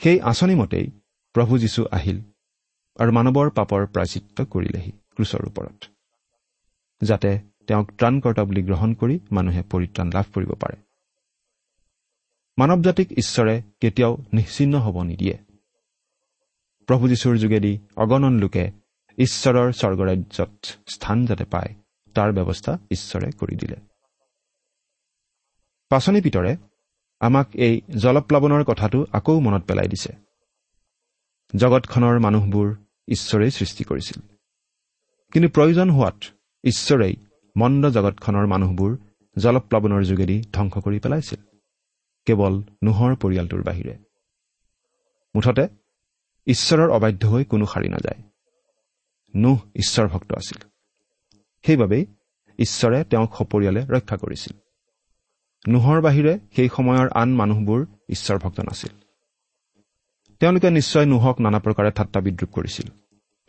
সেই 0.01 0.21
আঁচনি 0.21 0.55
মতেই 0.55 0.87
প্ৰভু 1.35 1.59
যীশু 1.59 1.85
আহিল 1.93 2.21
আৰু 2.97 3.13
মানৱৰ 3.13 3.51
পাপৰ 3.51 3.87
প্ৰাচিত্য 3.87 4.45
কৰিলেহি 4.45 4.91
ক্ৰুচৰ 4.91 5.43
ওপৰত 5.47 5.79
যাতে 7.03 7.39
তেওঁক 7.67 7.91
ত্ৰাণকৰ্তা 7.99 8.45
বুলি 8.45 8.63
গ্ৰহণ 8.63 8.95
কৰি 8.95 9.19
মানুহে 9.33 9.63
পৰিত্ৰাণ 9.63 10.09
লাভ 10.15 10.27
কৰিব 10.35 10.53
পাৰে। 10.53 10.77
মানৱ 12.59 12.83
জাতিক 12.83 13.13
ঈশ্বৰে 13.13 13.63
কেতিয়াও 13.81 14.17
নিশ্চিন্ন 14.33 14.79
হ'ব 14.79 15.03
নিদিয়ে। 15.03 15.46
প্ৰভু 16.87 17.09
যীশুৰ 17.09 17.37
যোগেদি 17.37 17.78
অগণন 17.97 18.38
লোকে 18.38 18.71
ঈশ্বৰৰ 19.19 19.73
স্বৰ্গৰাজ্যত 19.73 20.64
স্থান 20.88 21.26
যাতে 21.26 21.45
পায় 21.45 21.75
তাৰ 22.14 22.33
ব্যৱস্থা 22.33 22.78
ঈশ্বৰে 22.90 23.31
কৰি 23.31 23.57
দিলে। 23.57 23.76
পাচনি 25.88 26.21
পিতৰে 26.21 26.57
আমাক 27.21 27.49
এই 27.55 27.81
জলপ্লাৱনৰ 27.97 28.64
কথাটো 28.64 29.07
আকৌ 29.12 29.40
মনত 29.40 29.64
পেলাই 29.64 29.88
দিছে। 29.88 30.12
জগতখনৰ 31.57 32.19
মানুহবোৰ 32.19 32.76
ঈশ্বৰেই 33.09 33.50
সৃষ্টি 33.50 33.85
কৰিছিল। 33.85 34.37
কিন্তু 35.33 35.49
প্ৰয়োজন 35.49 35.90
হোৱাত 35.90 36.25
ঈশ্বৰেই 36.64 37.16
মন্দ 37.57 37.87
জগতখনৰ 37.87 38.47
মানুহবোৰ 38.47 38.97
জলপ্লাৱনৰ 39.38 40.02
যোগেদি 40.05 40.45
ধ্বংস 40.52 40.78
কৰি 40.78 40.99
পেলাইছিল। 40.99 41.38
কেৱল 42.26 42.62
নোহৰ 42.85 43.16
পৰিয়ালটোৰ 43.16 43.62
বাহিৰে। 43.62 43.99
মুঠতে 45.35 45.69
ঈশ্বৰৰ 46.47 46.91
অবাধ্য 46.91 47.29
হৈ 47.29 47.45
কোনো 47.45 47.67
সাৰি 47.67 47.88
নাযায়। 47.88 48.23
নোহ 49.37 49.59
ঈশ্বৰ 49.75 50.09
ভক্ত 50.09 50.33
আছিল। 50.33 50.69
সেইবাবেই 51.67 52.07
ঈশ্বৰে 52.59 53.05
তেওঁক 53.05 53.37
সপৰিয়ালে 53.37 53.87
ৰক্ষা 53.87 54.17
কৰিছিল। 54.17 54.59
নোহৰ 55.73 56.00
বাহিৰে 56.00 56.38
সেই 56.57 56.69
সময়ৰ 56.69 57.09
আন 57.15 57.35
মানুহবোৰ 57.35 57.87
ঈশ্বৰ 58.09 58.38
ভক্ত 58.38 58.61
নাছিল। 58.61 58.97
তেওঁলোকে 60.41 60.71
নিশ্চয় 60.71 61.07
নোহক 61.07 61.41
নানা 61.41 61.59
প্ৰকাৰে 61.59 61.91
ঠাট্টা 61.91 62.21
বিদ্ৰোপ 62.21 62.50
কৰিছিল। 62.50 62.91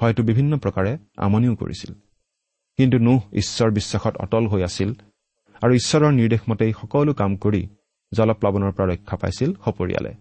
হয়তো 0.02 0.24
বিভিন্ন 0.24 0.58
প্ৰকাৰে 0.58 0.98
আমনিও 1.18 1.56
কৰিছিল। 1.56 1.94
কিন্তু 2.78 2.98
নোহ 2.98 3.22
ঈশ্বৰ 3.34 3.72
বিশ্বাসত 3.72 4.18
অটল 4.18 4.48
হৈ 4.48 4.64
আছিল 4.64 4.94
আৰু 5.62 5.74
ঈশ্বৰৰ 5.74 6.12
নিৰ্দেশমতেই 6.12 6.74
সকলো 6.74 7.14
কাম 7.14 7.38
কৰি 7.38 7.70
জলপ্লাৱনৰ 8.14 8.72
পৰা 8.72 8.94
ৰক্ষা 8.94 9.18
পাইছিল 9.18 9.54
সপৰিয়ালে। 9.66 10.14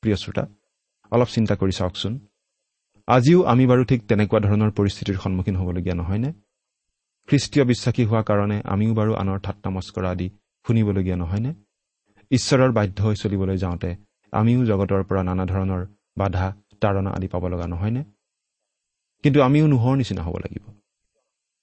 প্ৰিয় 0.00 0.16
শ্ৰোতা 0.16 0.46
অলপ 1.10 1.28
চিন্তা 1.28 1.54
কৰি 1.54 1.72
চাওকচোন। 1.72 2.26
আজিও 3.06 3.42
আমি 3.42 3.66
বাৰু 3.66 3.84
ঠিক 3.84 4.08
তেনেকুৱা 4.08 4.40
ধৰণৰ 4.40 4.70
পৰিস্থিতিৰ 4.70 5.16
সন্মুখীন 5.18 5.56
হ'বলগীয়া 5.56 5.94
নহয়নে? 5.94 6.32
খ্ৰীষ্টীয় 7.28 7.64
বিশ্বাসী 7.64 8.04
হোৱাৰ 8.04 8.24
কাৰণে 8.24 8.62
আমিও 8.64 8.94
বাৰু 8.94 9.14
আনৰ 9.14 9.38
ঠাট্টা 9.40 9.70
মস্কৰা 9.70 10.10
আদি 10.10 10.30
শুনিবলগীয়া 10.66 11.16
নহয়নে? 11.16 11.54
ঈশ্বৰৰ 12.30 12.72
বাধ্য 12.72 13.02
হৈ 13.02 13.14
চলিবলৈ 13.14 13.56
যাওঁতে 13.56 13.96
আমিও 14.32 14.64
জগতৰ 14.64 15.02
পৰা 15.04 15.22
নানা 15.22 15.46
ধৰণৰ 15.46 15.86
বাধা 16.18 16.56
তাৰণা 16.80 17.10
আদি 17.10 17.28
পাব 17.28 17.46
লগা 17.46 17.66
নহয়নে? 17.66 18.04
কিন্তু 19.22 19.42
আমিও 19.42 19.66
নোহোৱাৰ 19.66 19.96
নিচিনা 19.96 20.22
হ'ব 20.22 20.36
লাগিব। 20.36 20.64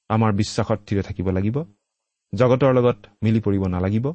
আমাৰ 0.10 0.34
বিশ্বাসত 0.34 0.80
থিৰে 0.88 1.02
থাকিব 1.02 1.30
লাগিব। 1.30 1.64
জগতৰ 2.36 2.74
লগত 2.74 3.06
মিলি 3.24 3.42
পৰিব 3.42 3.68
নালাগিব। 3.68 4.14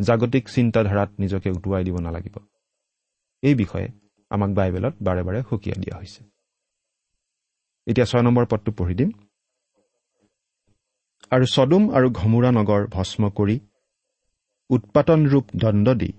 জাগতিক 0.00 0.48
চিন্তাধাৰাত 0.48 1.10
নিজকে 1.18 1.50
উটুৱাই 1.50 1.84
দিব 1.84 1.98
নালাগিব। 1.98 2.36
এই 3.42 3.54
বিষয়ে 3.54 3.88
আমাক 4.30 4.50
বাইবেলত 4.54 4.94
বাৰে 5.06 5.22
বাৰে 5.26 5.40
সকীয়াই 5.50 5.80
দিয়া 5.82 5.96
হৈছে। 5.98 6.20
এতিয়া 7.86 8.06
ছয় 8.06 8.22
নম্বৰ 8.22 8.44
পদটো 8.50 8.70
পঢ়ি 8.72 8.94
দিম। 8.94 9.10
আৰু 11.30 11.44
চদুম 11.46 11.84
আৰু 11.96 12.06
ঘমুৰা 12.10 12.50
নগৰ 12.50 12.82
ভস্ম 12.86 13.22
কৰি 13.38 13.56
উৎপাটন 14.70 15.20
ৰূপ 15.26 15.46
দণ্ড 15.56 15.86
দি 15.94 16.10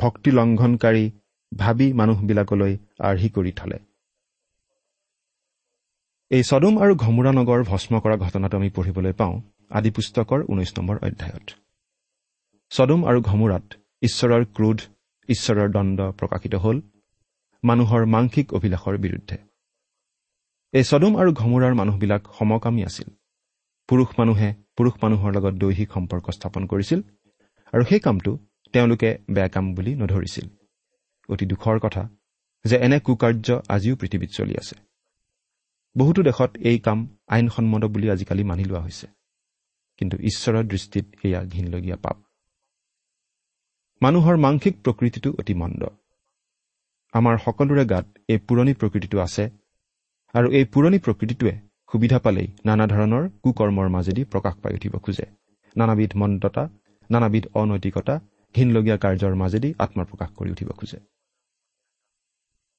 ভক্তি 0.00 0.30
লংঘনকাৰী 0.30 1.04
ভাবি 1.52 1.86
মানুহবিলাকলৈ 1.92 2.72
আৰ্হি 3.00 3.28
কৰি 3.28 3.52
থলে। 3.56 3.78
এই 6.30 6.42
চদুম 6.42 6.74
আৰু 6.78 6.92
ঘমুৰা 6.96 7.32
নগৰ 7.32 7.60
ভস্ম 7.62 7.92
কৰা 8.00 8.16
ঘটনাটো 8.16 8.54
আমি 8.56 8.70
পঢ়িবলৈ 8.70 9.12
পাওঁ 9.12 9.34
আদি 9.70 9.90
পুস্তকৰ 9.90 10.40
ঊনৈশ 10.52 10.70
নম্বৰ 10.78 10.96
অধ্যায়ত। 11.06 11.46
চদুম 12.72 13.00
আৰু 13.04 13.18
ঘমুৰাত 13.20 13.64
ঈশ্বৰৰ 14.02 14.42
ক্ৰোধ 14.56 14.78
ঈশ্বৰৰ 15.28 15.68
দণ্ড 15.72 15.98
প্ৰকাশিত 16.18 16.54
হ'ল। 16.54 16.76
মানুহৰ 17.64 18.06
মাংসিক 18.06 18.54
অভিলাষৰ 18.54 18.96
বিৰুদ্ধে। 18.98 19.36
এই 20.72 20.84
চদুম 20.84 21.16
আৰু 21.16 21.32
ঘমুৰাৰ 21.32 21.74
মানুহবিলাক 21.74 22.22
সমকামী 22.38 22.84
আছিল। 22.84 23.08
পুৰুষ 23.88 24.08
মানুহে 24.18 24.54
পুৰুষ 24.76 24.94
মানুহৰ 25.02 25.32
লগত 25.32 25.54
দৈহিক 25.54 25.92
সম্পৰ্ক 25.92 26.30
স্থাপন 26.30 26.66
কৰিছিল 26.66 27.02
আৰু 27.72 27.84
সেই 27.84 28.00
কামটো 28.00 28.38
তেওঁলোকে 28.72 29.18
বেয়া 29.30 29.48
কাম 29.48 29.74
বুলি 29.74 29.94
নধৰিছিল। 29.94 30.48
অতি 31.28 31.46
দুখৰ 31.46 31.78
কথা 31.78 32.08
যে 32.64 32.76
এনে 32.76 33.00
কুকাৰ্য 33.00 33.60
আজিও 33.68 33.96
পৃথিৱীত 33.96 34.30
চলি 34.30 34.54
আছে। 34.56 34.76
বহুতো 35.96 36.22
দেশত 36.22 36.56
এই 36.56 36.78
কাম 36.78 37.16
আইনসন্মত 37.26 37.84
বুলি 37.84 38.10
আজিকালি 38.10 38.44
মানি 38.44 38.64
লোৱা 38.64 38.80
হৈছে। 38.80 39.06
কিন্তু 39.98 40.16
ঈশ্বৰৰ 40.16 40.64
দৃষ্টিত 40.64 41.04
সেয়া 41.22 41.44
ঘীনলগীয়া 41.44 41.96
পাপ। 41.96 42.16
মানুহৰ 44.02 44.36
মাংসিক 44.36 44.74
প্ৰকৃতিটো 44.84 45.30
অতি 45.38 45.54
মন্দ। 45.54 45.84
আমাৰ 47.14 47.36
সকলোৰে 47.44 47.84
গাত 47.92 48.06
এই 48.32 48.38
পুৰণি 48.46 48.72
প্ৰকৃতিটো 48.80 49.18
আছে 49.26 49.44
আৰু 50.34 50.48
এই 50.58 50.64
পুৰণি 50.74 50.98
প্ৰকৃতিটোৱে 51.04 51.54
সুবিধা 51.90 52.18
পালেই 52.24 52.48
নানা 52.68 52.84
ধৰণৰ 52.92 53.24
কুকৰ্মৰ 53.42 53.88
মাজেদি 53.96 54.22
প্ৰকাশ 54.32 54.54
পাই 54.62 54.72
উঠিব 54.78 54.94
খোজে। 55.04 55.26
নানাবিধ 55.76 56.12
মন্দতা 56.20 56.64
নানাবিধ 57.10 57.44
অনৈতিকতা 57.60 58.14
ঘীনলগীয়া 58.54 58.96
কাৰ্যৰ 59.04 59.34
মাজেদি 59.42 59.70
আত্মপ্ৰকাশ 59.84 60.30
কৰি 60.38 60.50
উঠিব 60.54 60.68
খোজে। 60.78 60.98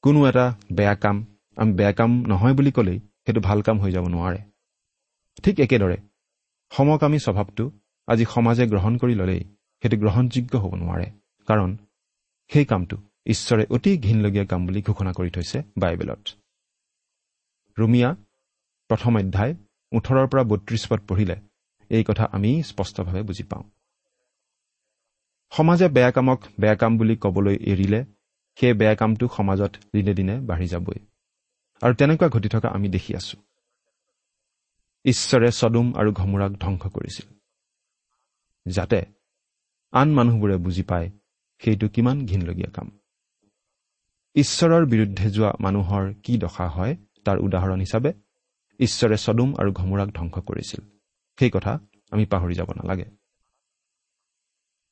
কোনো 0.04 0.20
এটা 0.30 0.46
বেয়া 0.78 0.96
কাম 1.04 1.18
আমি 1.58 1.72
বেয়া 1.80 1.94
কাম 2.00 2.12
নহয় 2.32 2.56
বুলি 2.58 2.72
ক'লেই 2.78 3.00
সেইটো 3.24 3.42
ভাল 3.48 3.60
কাম 3.68 3.78
হৈ 3.84 3.92
যাব 3.96 4.06
নোৱাৰে। 4.16 4.40
ঠিক 5.44 5.56
একেদৰে 5.66 5.98
সমকামী 6.72 7.20
স্বভাৱটো 7.26 7.66
আজি 8.08 8.26
সমাজে 8.34 8.64
গ্ৰহণ 8.72 8.94
কৰি 9.02 9.14
ল'লেই 9.20 9.42
সেইটো 9.84 9.98
গ্ৰহণযোগ্য 10.04 10.54
হ'ব 10.64 10.74
নোৱাৰে। 10.82 11.08
কাৰণ 11.48 11.70
সেই 12.52 12.66
কামটো 12.72 12.98
ঈশ্বৰে 13.26 13.66
অতি 13.70 13.98
ঘীনলগীয়া 13.98 14.46
কাম 14.46 14.66
বুলি 14.66 14.82
ঘোষণা 14.82 15.12
কৰি 15.14 15.30
থৈছে 15.30 15.64
বাইবেলত। 15.78 16.28
ৰুমিয়া 17.80 18.16
প্ৰথম 18.90 19.18
অধ্যায় 19.18 19.56
ওঠৰৰ 19.92 20.28
পৰা 20.28 20.44
বত্ৰিশ 20.44 20.88
পদ 20.90 21.00
পঢ়িলে 21.08 21.36
এই 21.90 22.04
কথা 22.04 22.26
আমি 22.32 22.64
স্পষ্টভাৱে 22.64 23.22
বুজি 23.22 23.44
পাওঁ। 23.44 23.64
সমাজে 25.50 25.88
বেয়া 25.88 26.12
কামক 26.12 26.40
বেয়া 26.60 26.76
কাম 26.76 26.98
বুলি 26.98 27.16
ক'বলৈ 27.16 27.56
এৰিলে 27.56 28.06
সেই 28.56 28.74
বেয়া 28.74 28.96
কামটো 28.96 29.28
সমাজত 29.38 29.76
দিনে 29.94 30.14
দিনে 30.14 30.40
বাঢ়ি 30.40 30.68
যাবই। 30.68 31.00
আৰু 31.82 31.94
তেনেকুৱা 31.96 32.30
ঘটি 32.30 32.50
থকা 32.50 32.70
আমি 32.70 32.90
দেখি 32.90 33.16
আছো। 33.16 33.38
ঈশ্বৰে 35.06 35.52
চদুম 35.52 35.94
আৰু 35.94 36.12
ঘমোৰাক 36.12 36.52
ধ্বংস 36.52 36.84
কৰিছিল 36.88 37.28
যাতে 38.68 39.06
আন 39.92 40.14
মানুহবোৰে 40.14 40.58
বুজি 40.58 40.84
পায় 40.84 41.12
সেইটো 41.60 41.88
কিমান 41.88 42.26
ঘীনলগীয়া 42.26 42.72
কাম। 42.72 43.00
ঈশ্বৰৰ 44.36 44.86
বিৰুদ্ধে 44.86 45.30
যোৱা 45.30 45.52
মানুহৰ 45.60 46.14
কি 46.24 46.38
দশা 46.38 46.68
হয় 46.68 46.94
তাৰ 47.26 47.38
উদাহৰণ 47.38 47.80
হিচাপে 47.80 48.12
ঈশ্বৰে 48.80 49.18
চদুম 49.18 49.50
আৰু 49.56 49.72
ঘমোৰাক 49.72 50.10
ধ্বংস 50.14 50.36
কৰিছিল। 50.40 50.82
সেই 51.38 51.50
কথা 51.50 51.74
আমি 52.12 52.26
পাহৰি 52.26 52.54
যাব 52.54 52.70
নালাগে। 52.72 53.06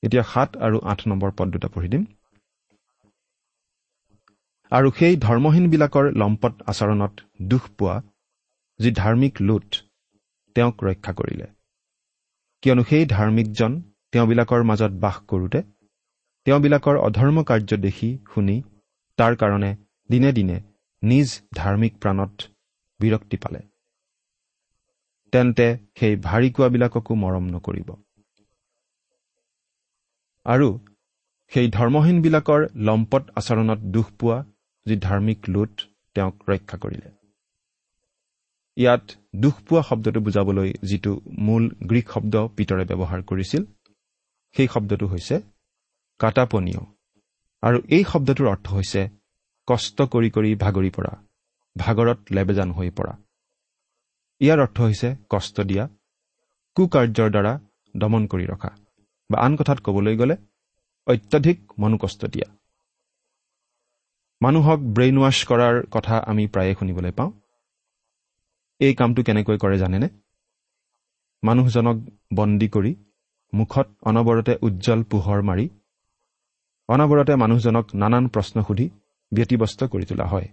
এতিয়া 0.04 0.24
সাত 0.24 0.50
আৰু 0.58 0.78
আঠ 0.84 1.00
নম্বৰ 1.08 1.32
পদ 1.38 1.48
দুটা 1.50 1.68
পঢ়ি 1.68 1.88
দিম। 1.88 2.04
আৰু 4.72 4.92
সেই 4.92 5.16
ধৰ্মহীনবিলাকৰ 5.18 6.06
লম্পট 6.12 6.54
আচৰণত 6.68 7.14
দুখ 7.42 7.64
পোৱা 7.78 7.96
যি 8.80 8.90
ধাৰ্মিক 8.92 9.34
লোট 9.42 9.70
তেওঁক 10.56 10.76
ৰক্ষা 10.84 11.12
কৰিলে। 11.14 11.48
কিয়নো 12.64 12.84
সেই 12.84 13.06
ধাৰ্মিকজন 13.06 13.72
তেওঁবিলাকৰ 14.12 14.62
মাজত 14.64 14.92
বাস 15.00 15.18
কৰোঁতে 15.28 15.60
তেওঁবিলাকৰ 16.46 16.96
অধৰ্ম 16.98 17.44
কাৰ্য 17.44 17.78
দেখি 17.78 18.10
শুনি 18.34 18.58
তাৰ 19.18 19.34
কাৰণে 19.36 19.72
দিনে 20.10 20.32
দিনে 20.32 20.58
নিজ 21.04 21.28
ধাৰ্মিক 21.56 21.94
প্ৰাণত 22.02 22.34
বিৰক্তি 23.00 23.38
পালে। 23.38 23.62
তেন্তে 25.34 25.68
সেই 26.00 26.16
ভাৰিকুৱাবিলাককো 26.24 27.14
মৰম 27.16 27.46
নকৰিব। 27.50 27.90
আৰু 30.46 30.68
সেই 31.52 31.68
ধৰ্মহীনবিলাকৰ 31.70 32.62
লম্পট 32.82 33.24
আচৰণত 33.36 33.80
দুখ 33.92 34.08
পোৱা 34.20 34.38
যি 34.86 34.96
ধাৰ্মিক 34.98 35.50
লোট 35.50 35.74
তেওঁক 36.16 36.36
ৰক্ষা 36.50 36.78
কৰিলে। 36.78 37.10
ইয়াত 38.78 39.06
দুখ 39.36 39.56
পোৱা 39.68 39.82
শব্দটো 39.82 40.20
বুজাবলৈ 40.20 40.70
যিটো 40.84 41.12
মূল 41.40 41.64
গ্ৰীক 41.90 42.08
শব্দ 42.10 42.36
পিতৰে 42.58 42.86
ব্যৱহাৰ 42.92 43.22
কৰিছিল 43.24 43.64
সেই 44.56 44.68
শব্দটো 44.68 45.06
হৈছে 45.08 45.36
কাটাপনীয়। 46.20 46.82
আৰু 47.64 47.78
এই 47.96 48.04
শব্দটোৰ 48.12 48.48
অৰ্থ 48.48 48.68
হৈছে 48.76 49.02
কষ্ট 49.68 49.98
কৰি 50.14 50.30
কৰি 50.36 50.50
ভাগৰি 50.64 50.90
পৰা 50.96 51.14
ভাগৰত 51.76 52.20
লেবেজান 52.36 52.70
হৈ 52.72 52.90
পৰা। 52.98 53.14
ইয়াৰ 54.42 54.60
অৰ্থ 54.66 54.78
হৈছে 54.82 55.10
কষ্ট 55.30 55.56
দিয়া 55.70 55.84
কুকাৰ্যৰ 56.78 57.30
দ্বাৰা 57.36 57.54
দমন 57.96 58.24
কৰি 58.28 58.46
ৰখা 58.46 58.72
বা 59.30 59.38
আন 59.46 59.56
কথাত 59.60 59.80
ক'বলৈ 59.86 60.16
গ'লে 60.16 60.36
অত্যাধিক 61.08 61.58
মনোকষ্ট 61.80 62.22
দিয়া। 62.34 62.48
মানুহক 64.42 64.80
ব্ৰেইন 64.96 65.18
ৱাছ 65.24 65.38
কৰাৰ 65.50 65.76
কথা 65.92 66.16
আমি 66.32 66.44
প্ৰায়ে 66.48 66.74
শুনিবলৈ 66.80 67.12
পাওঁ। 67.12 67.32
এই 68.80 68.94
কামটো 68.94 69.22
কেনেকৈ 69.24 69.58
কৰে 69.58 69.78
জানেনে? 69.78 70.08
মানুহজনক 71.44 71.98
বন্দী 72.34 72.68
কৰি 72.68 72.92
মুখত 73.54 73.88
অনবৰতে 74.10 74.54
উজ্জ্বল 74.62 75.02
পোহৰ 75.12 75.40
মাৰি 75.50 75.66
অনবৰতে 76.90 77.36
মানুহজনক 77.36 77.86
নানান 77.96 78.28
প্ৰশ্ন 78.28 78.62
সুধি 78.62 78.90
ব্যতিব্যস্ত 79.34 79.84
কৰি 79.84 80.06
তোলা 80.06 80.26
হয়। 80.26 80.48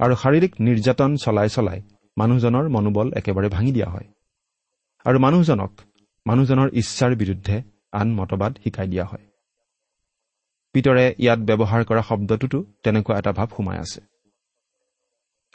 আৰু 0.00 0.14
শাৰীৰিক 0.14 0.52
নিৰ্যাতন 0.60 1.16
চলাই 1.16 1.48
চলাই 1.48 1.80
মানুহজনৰ 2.18 2.68
মনোবল 2.68 3.12
একেবাৰে 3.12 3.48
ভাঙি 3.48 3.72
দিয়া 3.72 3.88
হয়। 3.88 4.06
আৰু 5.04 5.18
মানুহজনক 5.18 5.72
মানুহজনৰ 6.26 6.68
ইচ্ছাৰ 6.72 7.12
বিৰুদ্ধে 7.14 7.62
আন 7.92 8.08
মতবাদ 8.14 8.52
শিকাই 8.64 8.88
দিয়া 8.88 9.04
হয়। 9.04 9.24
পিতৰে 10.74 11.04
ইয়াত 11.18 11.40
ব্যৱহাৰ 11.40 11.84
কৰা 11.84 12.02
শব্দটোতো 12.02 12.58
তেনেকুৱা 12.82 13.18
এটা 13.18 13.32
ভাৱ 13.32 13.48
সোমাই 13.56 13.78
আছে। 13.78 14.00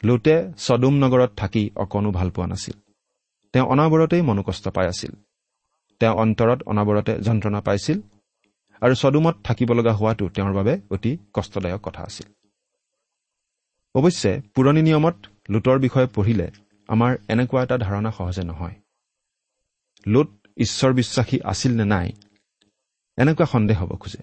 লোটে 0.02 0.36
চদুম 0.56 0.94
নগৰত 0.98 1.30
থাকি 1.36 1.70
অকণো 1.76 2.10
ভাল 2.10 2.28
পোৱা 2.30 2.46
নাছিল। 2.46 2.76
তেওঁ 3.52 3.66
অনাবৰতেই 3.66 4.22
মনোকষ্ট 4.22 4.68
পাই 4.68 4.86
আছিল। 4.86 5.12
তেওঁ 6.00 6.14
অন্তৰত 6.14 6.58
অনাবৰতে 6.66 7.12
যন্ত্ৰণা 7.20 7.60
পাইছিল। 7.60 7.98
আৰু 8.80 8.94
চদুমত 8.94 9.36
থাকিব 9.44 9.72
লগা 9.72 9.92
হোৱাটো 9.92 10.28
তেওঁৰ 10.28 10.52
বাবে 10.52 10.80
অতি 10.90 11.18
কষ্টদায়ক 11.32 11.80
কথা 11.80 12.02
আছিল। 12.02 12.26
অৱশ্যে 13.94 14.42
পুৰণি 14.54 14.82
নিয়মত 14.82 15.16
লোটৰ 15.50 15.78
বিষয়ে 15.78 16.06
পঢ়িলে 16.06 16.50
আমাৰ 16.88 17.16
এনেকুৱা 17.28 17.62
এটা 17.62 17.78
ধাৰণা 17.78 18.10
সহজে 18.10 18.42
নহয়। 18.42 18.74
লোট 20.06 20.28
ঈশ্বৰ 20.56 20.92
বিশ্বাসী 20.92 21.40
আছিল 21.44 21.72
নে 21.76 21.84
নাই 21.84 22.08
এনেকুৱা 23.18 23.46
সন্দেহ 23.46 23.82
হ'ব 23.82 23.96
খোজে। 23.96 24.22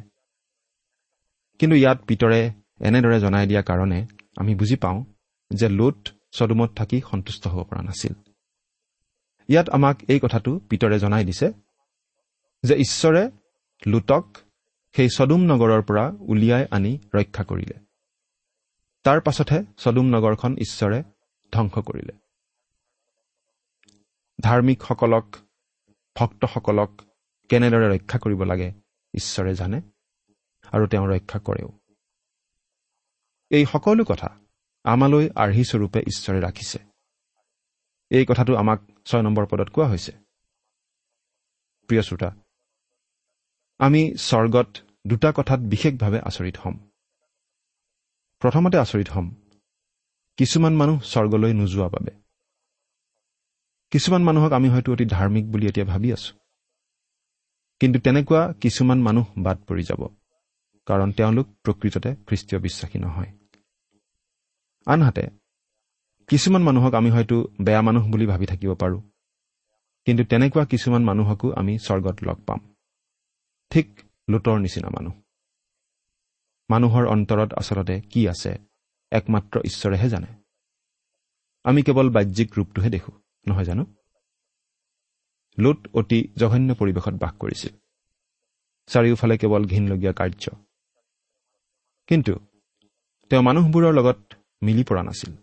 কিন্তু 1.60 1.76
ইয়াত 1.76 2.00
পিতৰে 2.08 2.52
এনেদৰে 2.80 3.20
জনাই 3.20 3.48
দিয়া 3.48 3.62
কাৰণে 3.62 4.08
আমি 4.38 4.56
বুজি 4.56 4.76
পাওঁ 4.76 5.06
যে 5.52 5.70
লোট 5.70 6.10
চদুমত 6.32 6.70
থাকি 6.76 7.02
সন্তুষ্ট 7.12 7.48
হ'ব 7.48 7.64
পৰা 7.64 7.82
নাছিল। 7.82 8.14
ইয়াত 9.48 9.70
আমাক 9.70 9.98
এই 10.08 10.20
কথাটো 10.20 10.60
পিতৰে 10.60 11.00
জনাই 11.00 11.26
দিছে 11.26 11.54
যে 12.64 12.76
ঈশ্বৰে 12.76 13.32
লোটক 13.86 14.38
সেই 14.96 15.10
চদুম 15.18 15.42
নগৰৰ 15.42 15.82
পৰা 15.82 16.12
উলিয়াই 16.20 16.66
আনি 16.72 17.00
ৰক্ষা 17.14 17.44
কৰিলে। 17.44 17.80
তাৰ 19.04 19.22
পাছতহে 19.22 19.64
চদুম 19.78 20.06
নগৰখন 20.06 20.58
ঈশ্বৰে 20.58 21.04
ধ্বংস 21.52 21.74
কৰিলে। 21.78 22.14
ধাৰ্মিকসকলক 24.42 25.36
ভক্তসকলক 26.16 27.02
কেনেদৰে 27.50 27.98
ৰক্ষা 27.98 28.20
কৰিব 28.20 28.44
লাগে 28.44 28.72
ঈশ্বৰে 29.14 29.56
জানে 29.56 29.82
আৰু 30.72 30.88
তেওঁ 30.88 31.08
ৰক্ষা 31.08 31.40
কৰেও। 31.40 31.70
এই 33.50 33.66
সকলো 33.66 34.04
কথা 34.04 34.30
আমালৈ 34.84 35.30
আৰ্হি 35.36 35.64
স্বৰূপে 35.64 36.00
ঈশ্বৰে 36.00 36.40
ৰাখিছে। 36.40 36.80
এই 38.10 38.26
কথাটো 38.26 38.56
আমাক 38.56 38.80
ছয় 39.06 39.22
নম্বৰ 39.22 39.46
পদত 39.46 39.70
কোৱা 39.70 39.88
হৈছে। 39.88 40.12
প্ৰিয় 41.88 42.02
শ্ৰোতা 42.02 42.36
আমি 43.80 44.02
স্বৰ্গত 44.18 44.70
দুটা 45.08 45.30
কথাত 45.32 45.60
বিশেষভাৱে 45.60 46.20
আচৰিত 46.20 46.56
হ'ম। 46.58 46.76
প্ৰথমতে 48.42 48.78
আচৰিত 48.78 49.10
হ'ম 49.10 49.28
কিছুমান 50.38 50.74
মানুহ 50.76 50.98
স্বৰ্গলৈ 51.04 51.54
নোযোৱা 51.54 51.88
বাবে। 51.88 52.12
কিছুমান 53.92 54.22
মানুহক 54.24 54.52
আমি 54.54 54.68
হয়তো 54.70 54.90
অতি 54.92 55.06
ধাৰ্মিক 55.06 55.46
বুলি 55.52 55.66
এতিয়া 55.68 55.86
ভাবি 55.86 56.10
আছো। 56.14 56.32
কিন্তু 57.82 57.98
তেনেকুৱা 58.00 58.42
কিছুমান 58.62 59.00
মানুহ 59.02 59.26
বাদ 59.38 59.58
পৰি 59.68 59.84
যাব 59.84 60.02
কাৰণ 60.88 61.10
তেওঁলোক 61.12 61.48
প্ৰকৃততে 61.64 62.10
খ্ৰীষ্টীয় 62.28 62.60
বিশ্বাসী 62.62 62.98
নহয়। 63.00 63.32
আনহাতে 64.88 65.24
কিছুমান 66.30 66.62
মানুহক 66.64 66.94
আমি 66.94 67.10
হয়তো 67.10 67.38
বেয়া 67.62 67.82
মানুহ 67.82 68.04
বুলি 68.12 68.26
ভাবি 68.26 68.46
থাকিব 68.46 68.72
পাৰোঁ 68.74 69.02
কিন্তু 70.08 70.24
তেনেকুৱা 70.24 70.64
কিছুমান 70.66 71.04
মানুহকো 71.04 71.48
আমি 71.56 71.74
স্বৰ্গত 71.78 72.18
লগ 72.24 72.38
পাম। 72.46 72.60
ঠিক 73.74 74.02
লোটৰ 74.30 74.60
নিচিনা 74.60 74.90
মানুহ। 74.90 75.14
মানুহৰ 76.70 77.08
অন্তৰত 77.08 77.54
আচলতে 77.54 78.02
কি 78.02 78.28
আছে 78.28 78.58
একমাত্ৰ 79.12 79.60
ঈশ্বৰেহে 79.66 80.10
জানে। 80.10 80.28
আমি 81.64 81.82
কেৱল 81.82 82.10
বাহ্যিক 82.10 82.54
ৰূপটোহে 82.58 82.90
দেখোঁ 82.90 83.14
নহয় 83.48 83.64
জানো? 83.64 83.86
লোট 85.60 85.88
অতি 85.94 86.30
জঘন্য 86.38 86.76
পৰিৱেশত 86.76 87.14
বাস 87.14 87.34
কৰিছিল। 87.40 87.76
চাৰিওফালে 88.88 89.38
কেৱল 89.38 89.66
ঘীনলগীয়া 89.66 90.14
কাৰ্য। 90.14 90.56
কিন্তু 92.08 92.40
তেওঁ 93.30 93.42
মানুহবোৰৰ 93.42 93.94
লগত 93.94 94.34
মিলি 94.62 94.84
পৰা 94.84 95.04
নাছিল। 95.04 95.36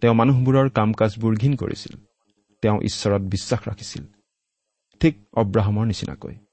তেওঁ 0.00 0.14
মানুহবোৰৰ 0.14 0.70
কাম 0.70 0.92
কাজবোৰ 0.92 1.36
ঘীন 1.36 1.56
কৰিছিল। 1.56 2.00
তেওঁ 2.62 2.80
ঈশ্বৰত 2.80 3.22
বিশ্বাস 3.22 3.68
ৰাখিছিল। 3.68 4.04
ঠিক 5.00 5.16
অব্ৰাহমৰ 5.34 5.86
নিচিনাকৈ। 5.86 6.45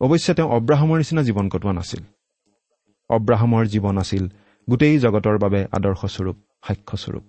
অৱশ্যে 0.00 0.32
তেওঁ 0.34 0.48
অব্ৰাহমৰ 0.48 0.96
নিচিনা 0.98 1.22
জীৱন 1.22 1.46
কটোৱা 1.48 1.72
নাছিল। 1.72 2.02
অব্ৰাহমৰ 3.10 3.64
জীৱন 3.72 3.94
আছিল 3.98 4.24
গোটেই 4.68 4.96
জগতৰ 4.98 5.36
বাবে 5.44 5.60
আদৰ্শস্বৰূপ 5.76 6.36
সাক্ষ্যস্বৰূপ। 6.66 7.24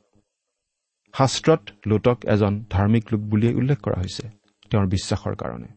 শাস্ত্ৰত 1.13 1.61
লোটক 1.89 2.17
এজন 2.33 2.53
ধাৰ্মিক 2.69 3.03
লোক 3.11 3.21
বুলিয়েই 3.21 3.55
উল্লেখ 3.55 3.77
কৰা 3.81 3.97
হৈছে 4.01 4.23
তেওঁৰ 4.71 4.87
বিশ্বাসৰ 4.87 5.33
কাৰণে। 5.35 5.69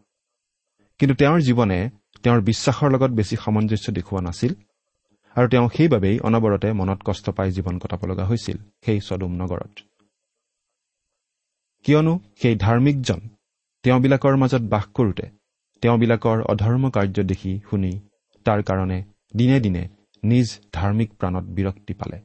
কিন্তু 1.00 1.14
তেওঁৰ 1.14 1.40
জীৱনে 1.40 1.78
তেওঁৰ 2.24 2.40
বিশ্বাসৰ 2.40 2.88
লগত 2.94 3.11
বেছি 3.18 3.35
সামঞ্জস্য 3.37 3.87
দেখুওৱা 3.98 4.22
নাছিল 4.22 4.52
আৰু 5.37 5.46
তেওঁ 5.48 5.66
সেইবাবেই 5.76 6.16
অনবৰতে 6.20 6.68
মনত 6.72 7.00
কষ্ট 7.05 7.26
পাই 7.37 7.48
জীৱন 7.50 7.74
কটাব 7.78 8.02
লগা 8.11 8.24
হৈছিল 8.24 8.59
সেই 8.85 8.98
চদুম 9.09 9.33
নগৰত। 9.42 9.74
কিয়নো 11.85 12.14
সেই 12.40 12.55
ধাৰ্মিকজন 12.64 13.20
তেওঁবিলাকৰ 13.85 14.35
মাজত 14.37 14.62
বাস 14.72 14.85
কৰোঁতে 14.96 15.26
তেওঁবিলাকৰ 15.83 16.38
অধৰ্ম 16.42 16.90
কাৰ্য 16.90 17.16
দেখি 17.23 17.53
শুনি 17.71 17.92
তাৰ 18.47 18.61
কাৰণে 18.62 18.99
দিনে 19.37 19.61
দিনে 19.61 19.83
নিজ 20.23 20.49
ধাৰ্মিক 20.73 21.11
প্ৰাণত 21.12 21.45
বিৰক্তি 21.57 21.95
পালে। 21.95 22.18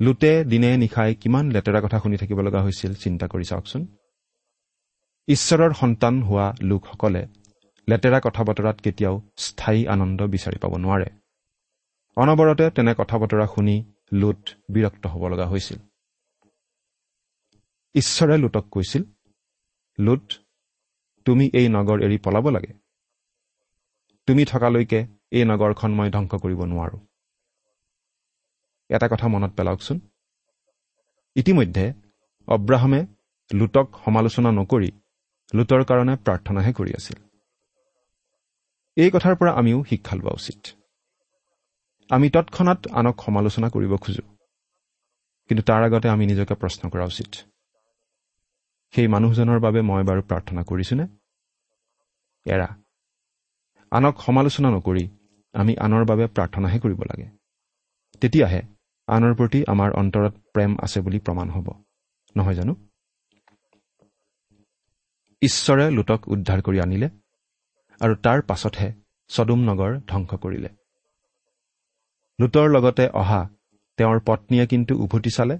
লোতে 0.00 0.32
দিনে 0.44 0.70
নিশাই 0.76 1.14
কিমান 1.14 1.44
লেতেৰা 1.50 1.80
কথা 1.80 1.98
শুনি 1.98 2.16
থাকিব 2.16 2.38
লগা 2.40 2.60
হৈছিল 2.62 2.92
চিন্তা 2.94 3.26
কৰি 3.26 3.44
চাওকচোন। 3.44 3.82
ঈশ্বৰৰ 5.28 5.72
সন্তান 5.72 6.14
হোৱা 6.22 6.46
লোকসকলে 6.62 7.22
লেতেৰা 7.88 8.18
কথা 8.20 8.42
বতৰাত 8.44 8.76
কেতিয়াও 8.80 9.14
স্থায়ী 9.36 9.80
আনন্দ 9.86 10.20
বিচাৰি 10.34 10.58
পাব 10.58 10.72
নোৱাৰে। 10.76 11.08
অনবৰতে 12.16 12.70
তেনে 12.70 12.92
কথা 12.94 13.16
বতৰা 13.18 13.46
শুনি 13.46 13.76
লোট 14.12 14.42
বিৰক্ত 14.70 15.04
হ'ব 15.06 15.22
লগা 15.28 15.46
হৈছিল। 15.46 15.78
ঈশ্বৰে 17.94 18.36
লোটক 18.38 18.64
কৈছিল 18.70 19.02
লোট 19.98 20.26
তুমি 21.28 21.50
এই 21.54 21.68
নগৰ 21.68 22.02
এৰি 22.02 22.18
পলাব 22.24 22.48
লাগে। 22.48 22.72
তুমি 24.26 24.44
থকালৈকে 24.44 25.06
এই 25.30 25.44
নগৰখন 25.44 25.90
মই 25.94 26.10
ধ্বংস 26.10 26.34
কৰিব 26.34 26.64
নোৱাৰো। 26.64 26.98
এটা 28.90 29.08
কথা 29.08 29.28
মনত 29.28 29.52
পেলাওকচোন। 29.56 30.00
ইতিমধ্যে 31.36 31.92
অব্ৰাহামে 32.46 33.06
লোটক 33.54 33.86
সমালোচনা 34.04 34.52
নকৰি 34.52 34.90
লোটৰ 35.54 35.84
কাৰণে 35.84 36.16
প্ৰাৰ্থনাহে 36.16 36.72
কৰি 36.72 36.92
আছিল। 36.94 37.18
এই 38.96 39.10
কথাৰ 39.10 39.36
পৰা 39.36 39.52
আমিও 39.52 39.84
শিক্ষা 39.84 40.16
লোৱা 40.16 40.30
উচিত। 40.30 40.66
আমি 42.10 42.30
তৎক্ষণাত 42.30 42.86
আনক 42.88 43.16
সমালোচনা 43.26 43.68
কৰিব 43.68 43.96
খোজো। 43.96 44.22
কিন্তু 45.48 45.62
তাৰ 45.62 45.82
আগতে 45.82 46.08
আমি 46.08 46.26
নিজকে 46.26 46.54
প্ৰশ্ন 46.54 46.90
কৰা 46.90 47.04
উচিত। 47.04 47.30
সেই 48.94 49.06
মানুহজনৰ 49.06 49.58
বাবে 49.60 49.82
মই 49.82 50.02
বাৰু 50.04 50.22
প্ৰাৰ্থনা 50.22 50.62
কৰিছোনে? 50.62 51.17
এৰা। 52.48 52.68
আনক 53.92 54.14
সমালোচনা 54.26 54.68
নকৰি 54.70 55.04
আমি 55.54 55.72
আনৰ 55.76 56.04
বাবে 56.04 56.24
প্ৰাৰ্থনাহে 56.26 56.78
কৰিব 56.78 57.00
লাগে। 57.02 57.26
তেতিয়াহে 58.22 58.60
আনৰ 59.08 59.34
প্ৰতি 59.34 59.60
আমাৰ 59.66 59.90
অন্তৰত 59.92 60.34
প্ৰেম 60.54 60.76
আছে 60.82 61.00
বুলি 61.00 61.18
প্ৰমাণ 61.18 61.50
হ'ব। 61.50 61.68
নহয় 62.36 62.54
জানো? 62.54 62.72
ঈশ্বৰে 65.42 65.90
লোটক 65.90 66.20
উদ্ধাৰ 66.28 66.60
কৰি 66.62 66.78
আনিলে 66.80 67.08
আৰু 68.00 68.14
তাৰ 68.14 68.42
পাছতহে 68.42 68.88
চদুম 69.30 69.60
নগৰ 69.64 69.92
ধ্বংস 70.08 70.30
কৰিলে। 70.34 70.68
লোটৰ 72.38 72.66
লগতে 72.70 73.04
অহা 73.14 73.40
তেওঁৰ 73.98 74.18
পত্নীয়ে 74.26 74.66
কিন্তু 74.66 74.92
উভতি 75.02 75.30
চালে 75.30 75.56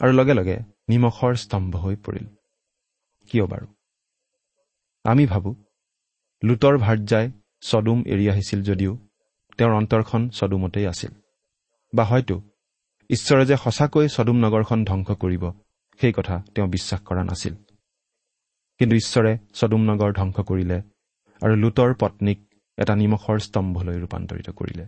আৰু 0.00 0.12
লগে 0.12 0.34
লগে 0.34 0.56
নিমখৰ 0.88 1.34
স্তম্ভ 1.34 1.76
হৈ 1.76 1.96
পৰিল। 1.96 2.26
কিয় 3.30 3.46
বাৰু? 3.46 3.66
আমি 5.04 5.26
ভাবোঁ 5.26 5.54
লোটৰ 6.44 6.78
ভাৰ্যাই 6.78 7.30
চদুম 7.60 8.04
এৰি 8.06 8.30
আহিছিল 8.30 8.62
যদিও 8.62 8.98
তেওঁৰ 9.58 9.72
অন্তৰখন 9.72 10.28
চদুমতেই 10.28 10.86
আছিল। 10.86 11.10
বা 11.94 12.04
হয়তো 12.04 12.42
ঈশ্বৰে 13.10 13.46
যে 13.46 13.56
সঁচাকৈ 13.56 14.08
চদুম 14.08 14.36
নগৰখন 14.36 14.84
ধ্বংস 14.84 15.10
কৰিব 15.10 15.50
সেই 16.00 16.12
কথা 16.12 16.42
তেওঁ 16.54 16.68
বিশ্বাস 16.68 17.00
কৰা 17.00 17.24
নাছিল। 17.24 17.54
কিন্তু 18.78 18.96
ঈশ্বৰে 18.96 19.38
চদুম 19.54 19.80
নগৰ 19.80 20.12
ধ্বংস 20.12 20.40
কৰিলে 20.40 20.82
আৰু 21.42 21.54
লোটৰ 21.56 21.94
পত্নীক 22.00 22.38
এটা 22.78 22.96
নিমখৰ 22.96 23.38
স্তম্ভলৈ 23.38 24.00
ৰূপান্তৰিত 24.00 24.50
কৰিলে। 24.50 24.86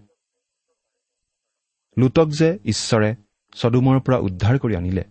লোটক 1.99 2.29
যে 2.29 2.59
ঈশ্বৰে 2.65 3.17
চদুমৰ 3.53 4.01
পৰা 4.01 4.19
উদ্ধাৰ 4.19 4.59
কৰি 4.59 4.77
আনিলে 4.77 5.05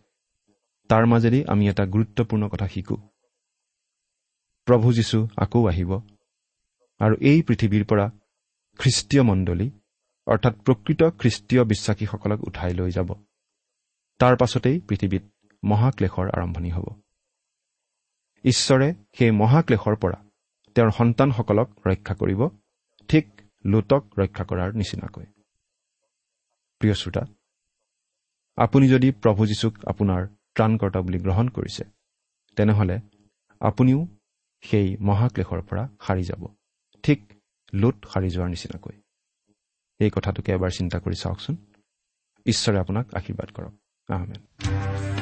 তাৰ 0.89 1.05
মাজেদি 1.05 1.45
আমি 1.45 1.69
এটা 1.69 1.85
গুৰুত্বপূৰ্ণ 1.85 2.47
কথা 2.47 2.67
শিকো। 2.67 2.97
প্ৰভু 4.65 4.93
যীশু 4.93 5.27
আকৌ 5.37 5.67
আহিব। 5.67 6.01
আৰু 6.99 7.15
এই 7.21 7.41
পৃথিৱীৰ 7.41 7.83
পৰা 7.85 8.05
খ্ৰীষ্টীয় 8.79 9.23
মণ্ডলী 9.23 9.67
অৰ্থাৎ 10.27 10.53
প্ৰকৃত 10.65 11.01
খ্ৰীষ্টীয় 11.03 11.63
বিশ্বাসীসকলক 11.63 12.39
উঠাই 12.47 12.73
লৈ 12.73 12.91
যাব। 12.91 13.09
তাৰ 14.19 14.35
পাছতেই 14.37 14.77
পৃথিৱীত 14.79 15.23
মহাক্লেশৰ 15.63 16.27
আৰম্ভণি 16.29 16.69
হ'ব। 16.69 16.85
ঈশ্বৰে 18.43 18.93
সেই 19.17 19.31
মহাক্লেশৰ 19.31 19.95
পৰা 19.95 20.19
তেওঁৰ 20.75 20.91
সন্তানসকলক 20.91 21.67
ৰক্ষা 21.87 22.13
কৰিব 22.15 22.41
ঠিক 23.09 23.25
লোটক 23.65 24.03
ৰক্ষা 24.19 24.43
কৰাৰ 24.43 24.69
নিচিনাকৈ। 24.73 25.25
প্ৰিয় 26.81 26.93
শ্ৰোতা 26.93 27.23
আপুনি 28.57 28.85
যদি 28.89 29.11
প্ৰভু 29.11 29.45
যীশুক 29.45 29.73
আপোনাৰ 29.85 30.21
ত্ৰাণকৰ্তা 30.55 30.99
বুলি 31.01 31.19
গ্ৰহণ 31.19 31.47
কৰিছে 31.47 31.83
তেনেহ'লে 32.57 32.97
আপুনিও 33.61 34.07
সেই 34.63 34.97
মহাক্লেশৰ 35.01 35.61
পৰা 35.61 35.83
সাৰি 35.99 36.23
যাব। 36.23 36.58
ঠিক 37.03 37.19
লোট 37.73 37.97
সাৰি 38.13 38.29
যোৱাৰ 38.29 38.49
নিচিনাকৈ। 38.49 38.95
এই 39.99 40.09
কথাটোকে 40.09 40.49
এবাৰ 40.51 40.71
চিন্তা 40.71 40.97
কৰি 40.99 41.15
চাওকচোন। 41.15 41.55
ঈশ্বৰে 42.45 42.77
আপোনাক 42.79 43.05
আশীৰ্বাদ 43.13 43.49
কৰক। 43.51 43.73
আহমেদ 44.09 45.18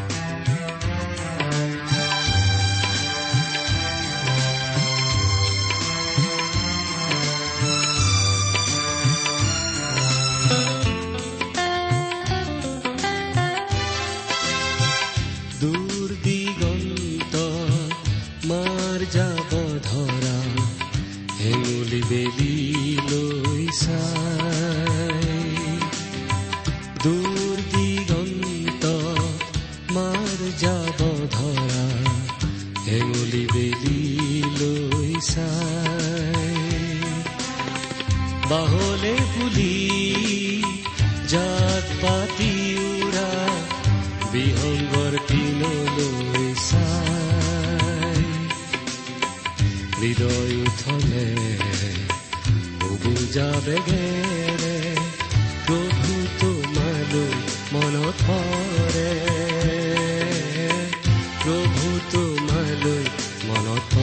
প্ৰভু 61.47 61.89
তোমালৈ 62.11 63.03
মনত 63.47 63.93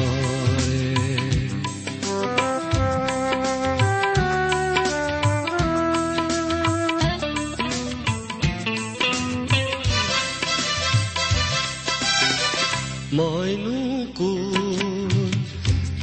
মইনো 13.16 13.78
কোন 14.18 15.12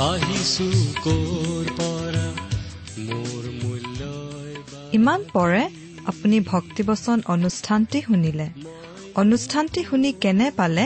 আহিছো 0.09 0.67
কৰ 1.05 1.65
পৰা 1.77 2.27
মোৰ 3.07 3.43
মূল্যই 3.61 4.53
বা 4.71 4.79
ইমান 4.93 5.21
পৰে 5.33 5.63
আপুনি 6.05 6.37
ভক্তিবচন 6.39 7.17
অনুষ্ঠানটি 7.27 7.99
শুনিলে। 8.01 8.47
অনুষ্ঠানটি 9.15 9.81
শুনি 9.83 10.09
কেনে 10.13 10.51
পালে? 10.51 10.85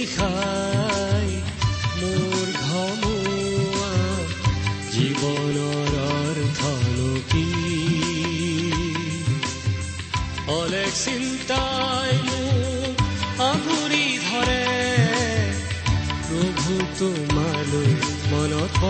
নিশাই 0.00 1.30
মোৰ 1.96 2.46
ঘমুৱা 2.58 3.90
জীৱনৰ 4.94 5.96
অৰ্থনো 6.04 7.10
কি 7.32 7.44
অলেখ 10.54 10.96
চিন্তাই 11.00 12.16
মোক 12.28 13.04
আগুৰি 13.48 14.06
ধৰে 14.24 14.64
প্ৰভু 16.22 16.78
তোমালৈ 16.98 17.92
মনত 18.32 18.82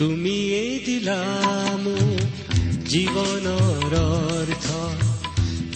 তুমিয়েই 0.00 0.74
দিলা 0.86 1.20
মোক 1.84 2.28
জীৱনৰ 2.88 3.92
অৰ্থ 3.98 4.66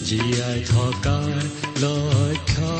জীয়াই 0.05 0.61
থকাৰ 0.69 1.41
লক্ষ্য। 1.83 2.71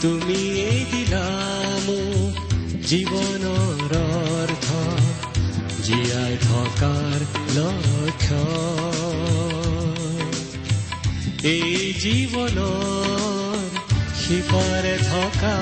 তুমিয়েই 0.00 0.80
দিলা 0.92 1.26
মোক 1.86 2.34
জীৱনৰ 2.86 3.92
অৰ্থ 4.00 4.66
জীয়াই 5.82 6.34
থকাৰ 6.48 7.18
লক্ষ্য। 7.56 8.42
এই 11.44 11.72
জীৱনৰ 12.02 13.68
সিপাৰে 14.22 14.96
থকা 15.10 15.56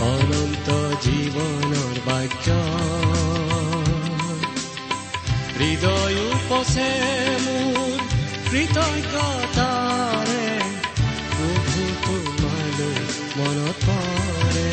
অনন্ত 0.00 0.67
জীৱনৰ 1.04 1.96
বাক্য। 2.06 2.46
হৃদয় 5.58 6.16
উপচে 6.28 6.90
মোৰ 7.44 7.98
কৃতজ্ঞতাৰে 8.50 10.44
প্ৰভু 11.34 11.82
তোমালৈ 12.04 12.98
মনত 13.38 13.78
পৰে। 13.86 14.70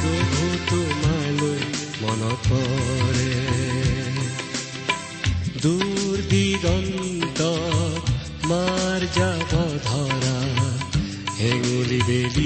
প্ৰভু 0.00 0.46
তোমালৈ 0.70 1.60
মনত 2.02 2.44
পৰে। 2.48 3.32
দূৰ 5.62 6.16
দিগন্ত 6.30 7.40
মাৰ 8.46 9.00
যাব 9.16 9.52
ধৰা 9.86 10.38
হেঙুলি 11.38 12.00
বেলি 12.06 12.43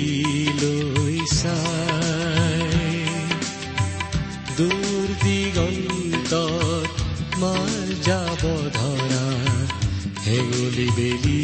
হেঙুলি 10.79 10.91
বেলি 10.97 11.41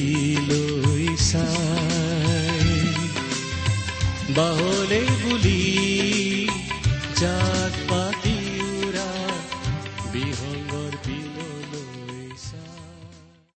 লৈ 0.48 1.06
চাই 1.20 2.68
বাহলে 4.36 5.00
বুলি 5.22 5.58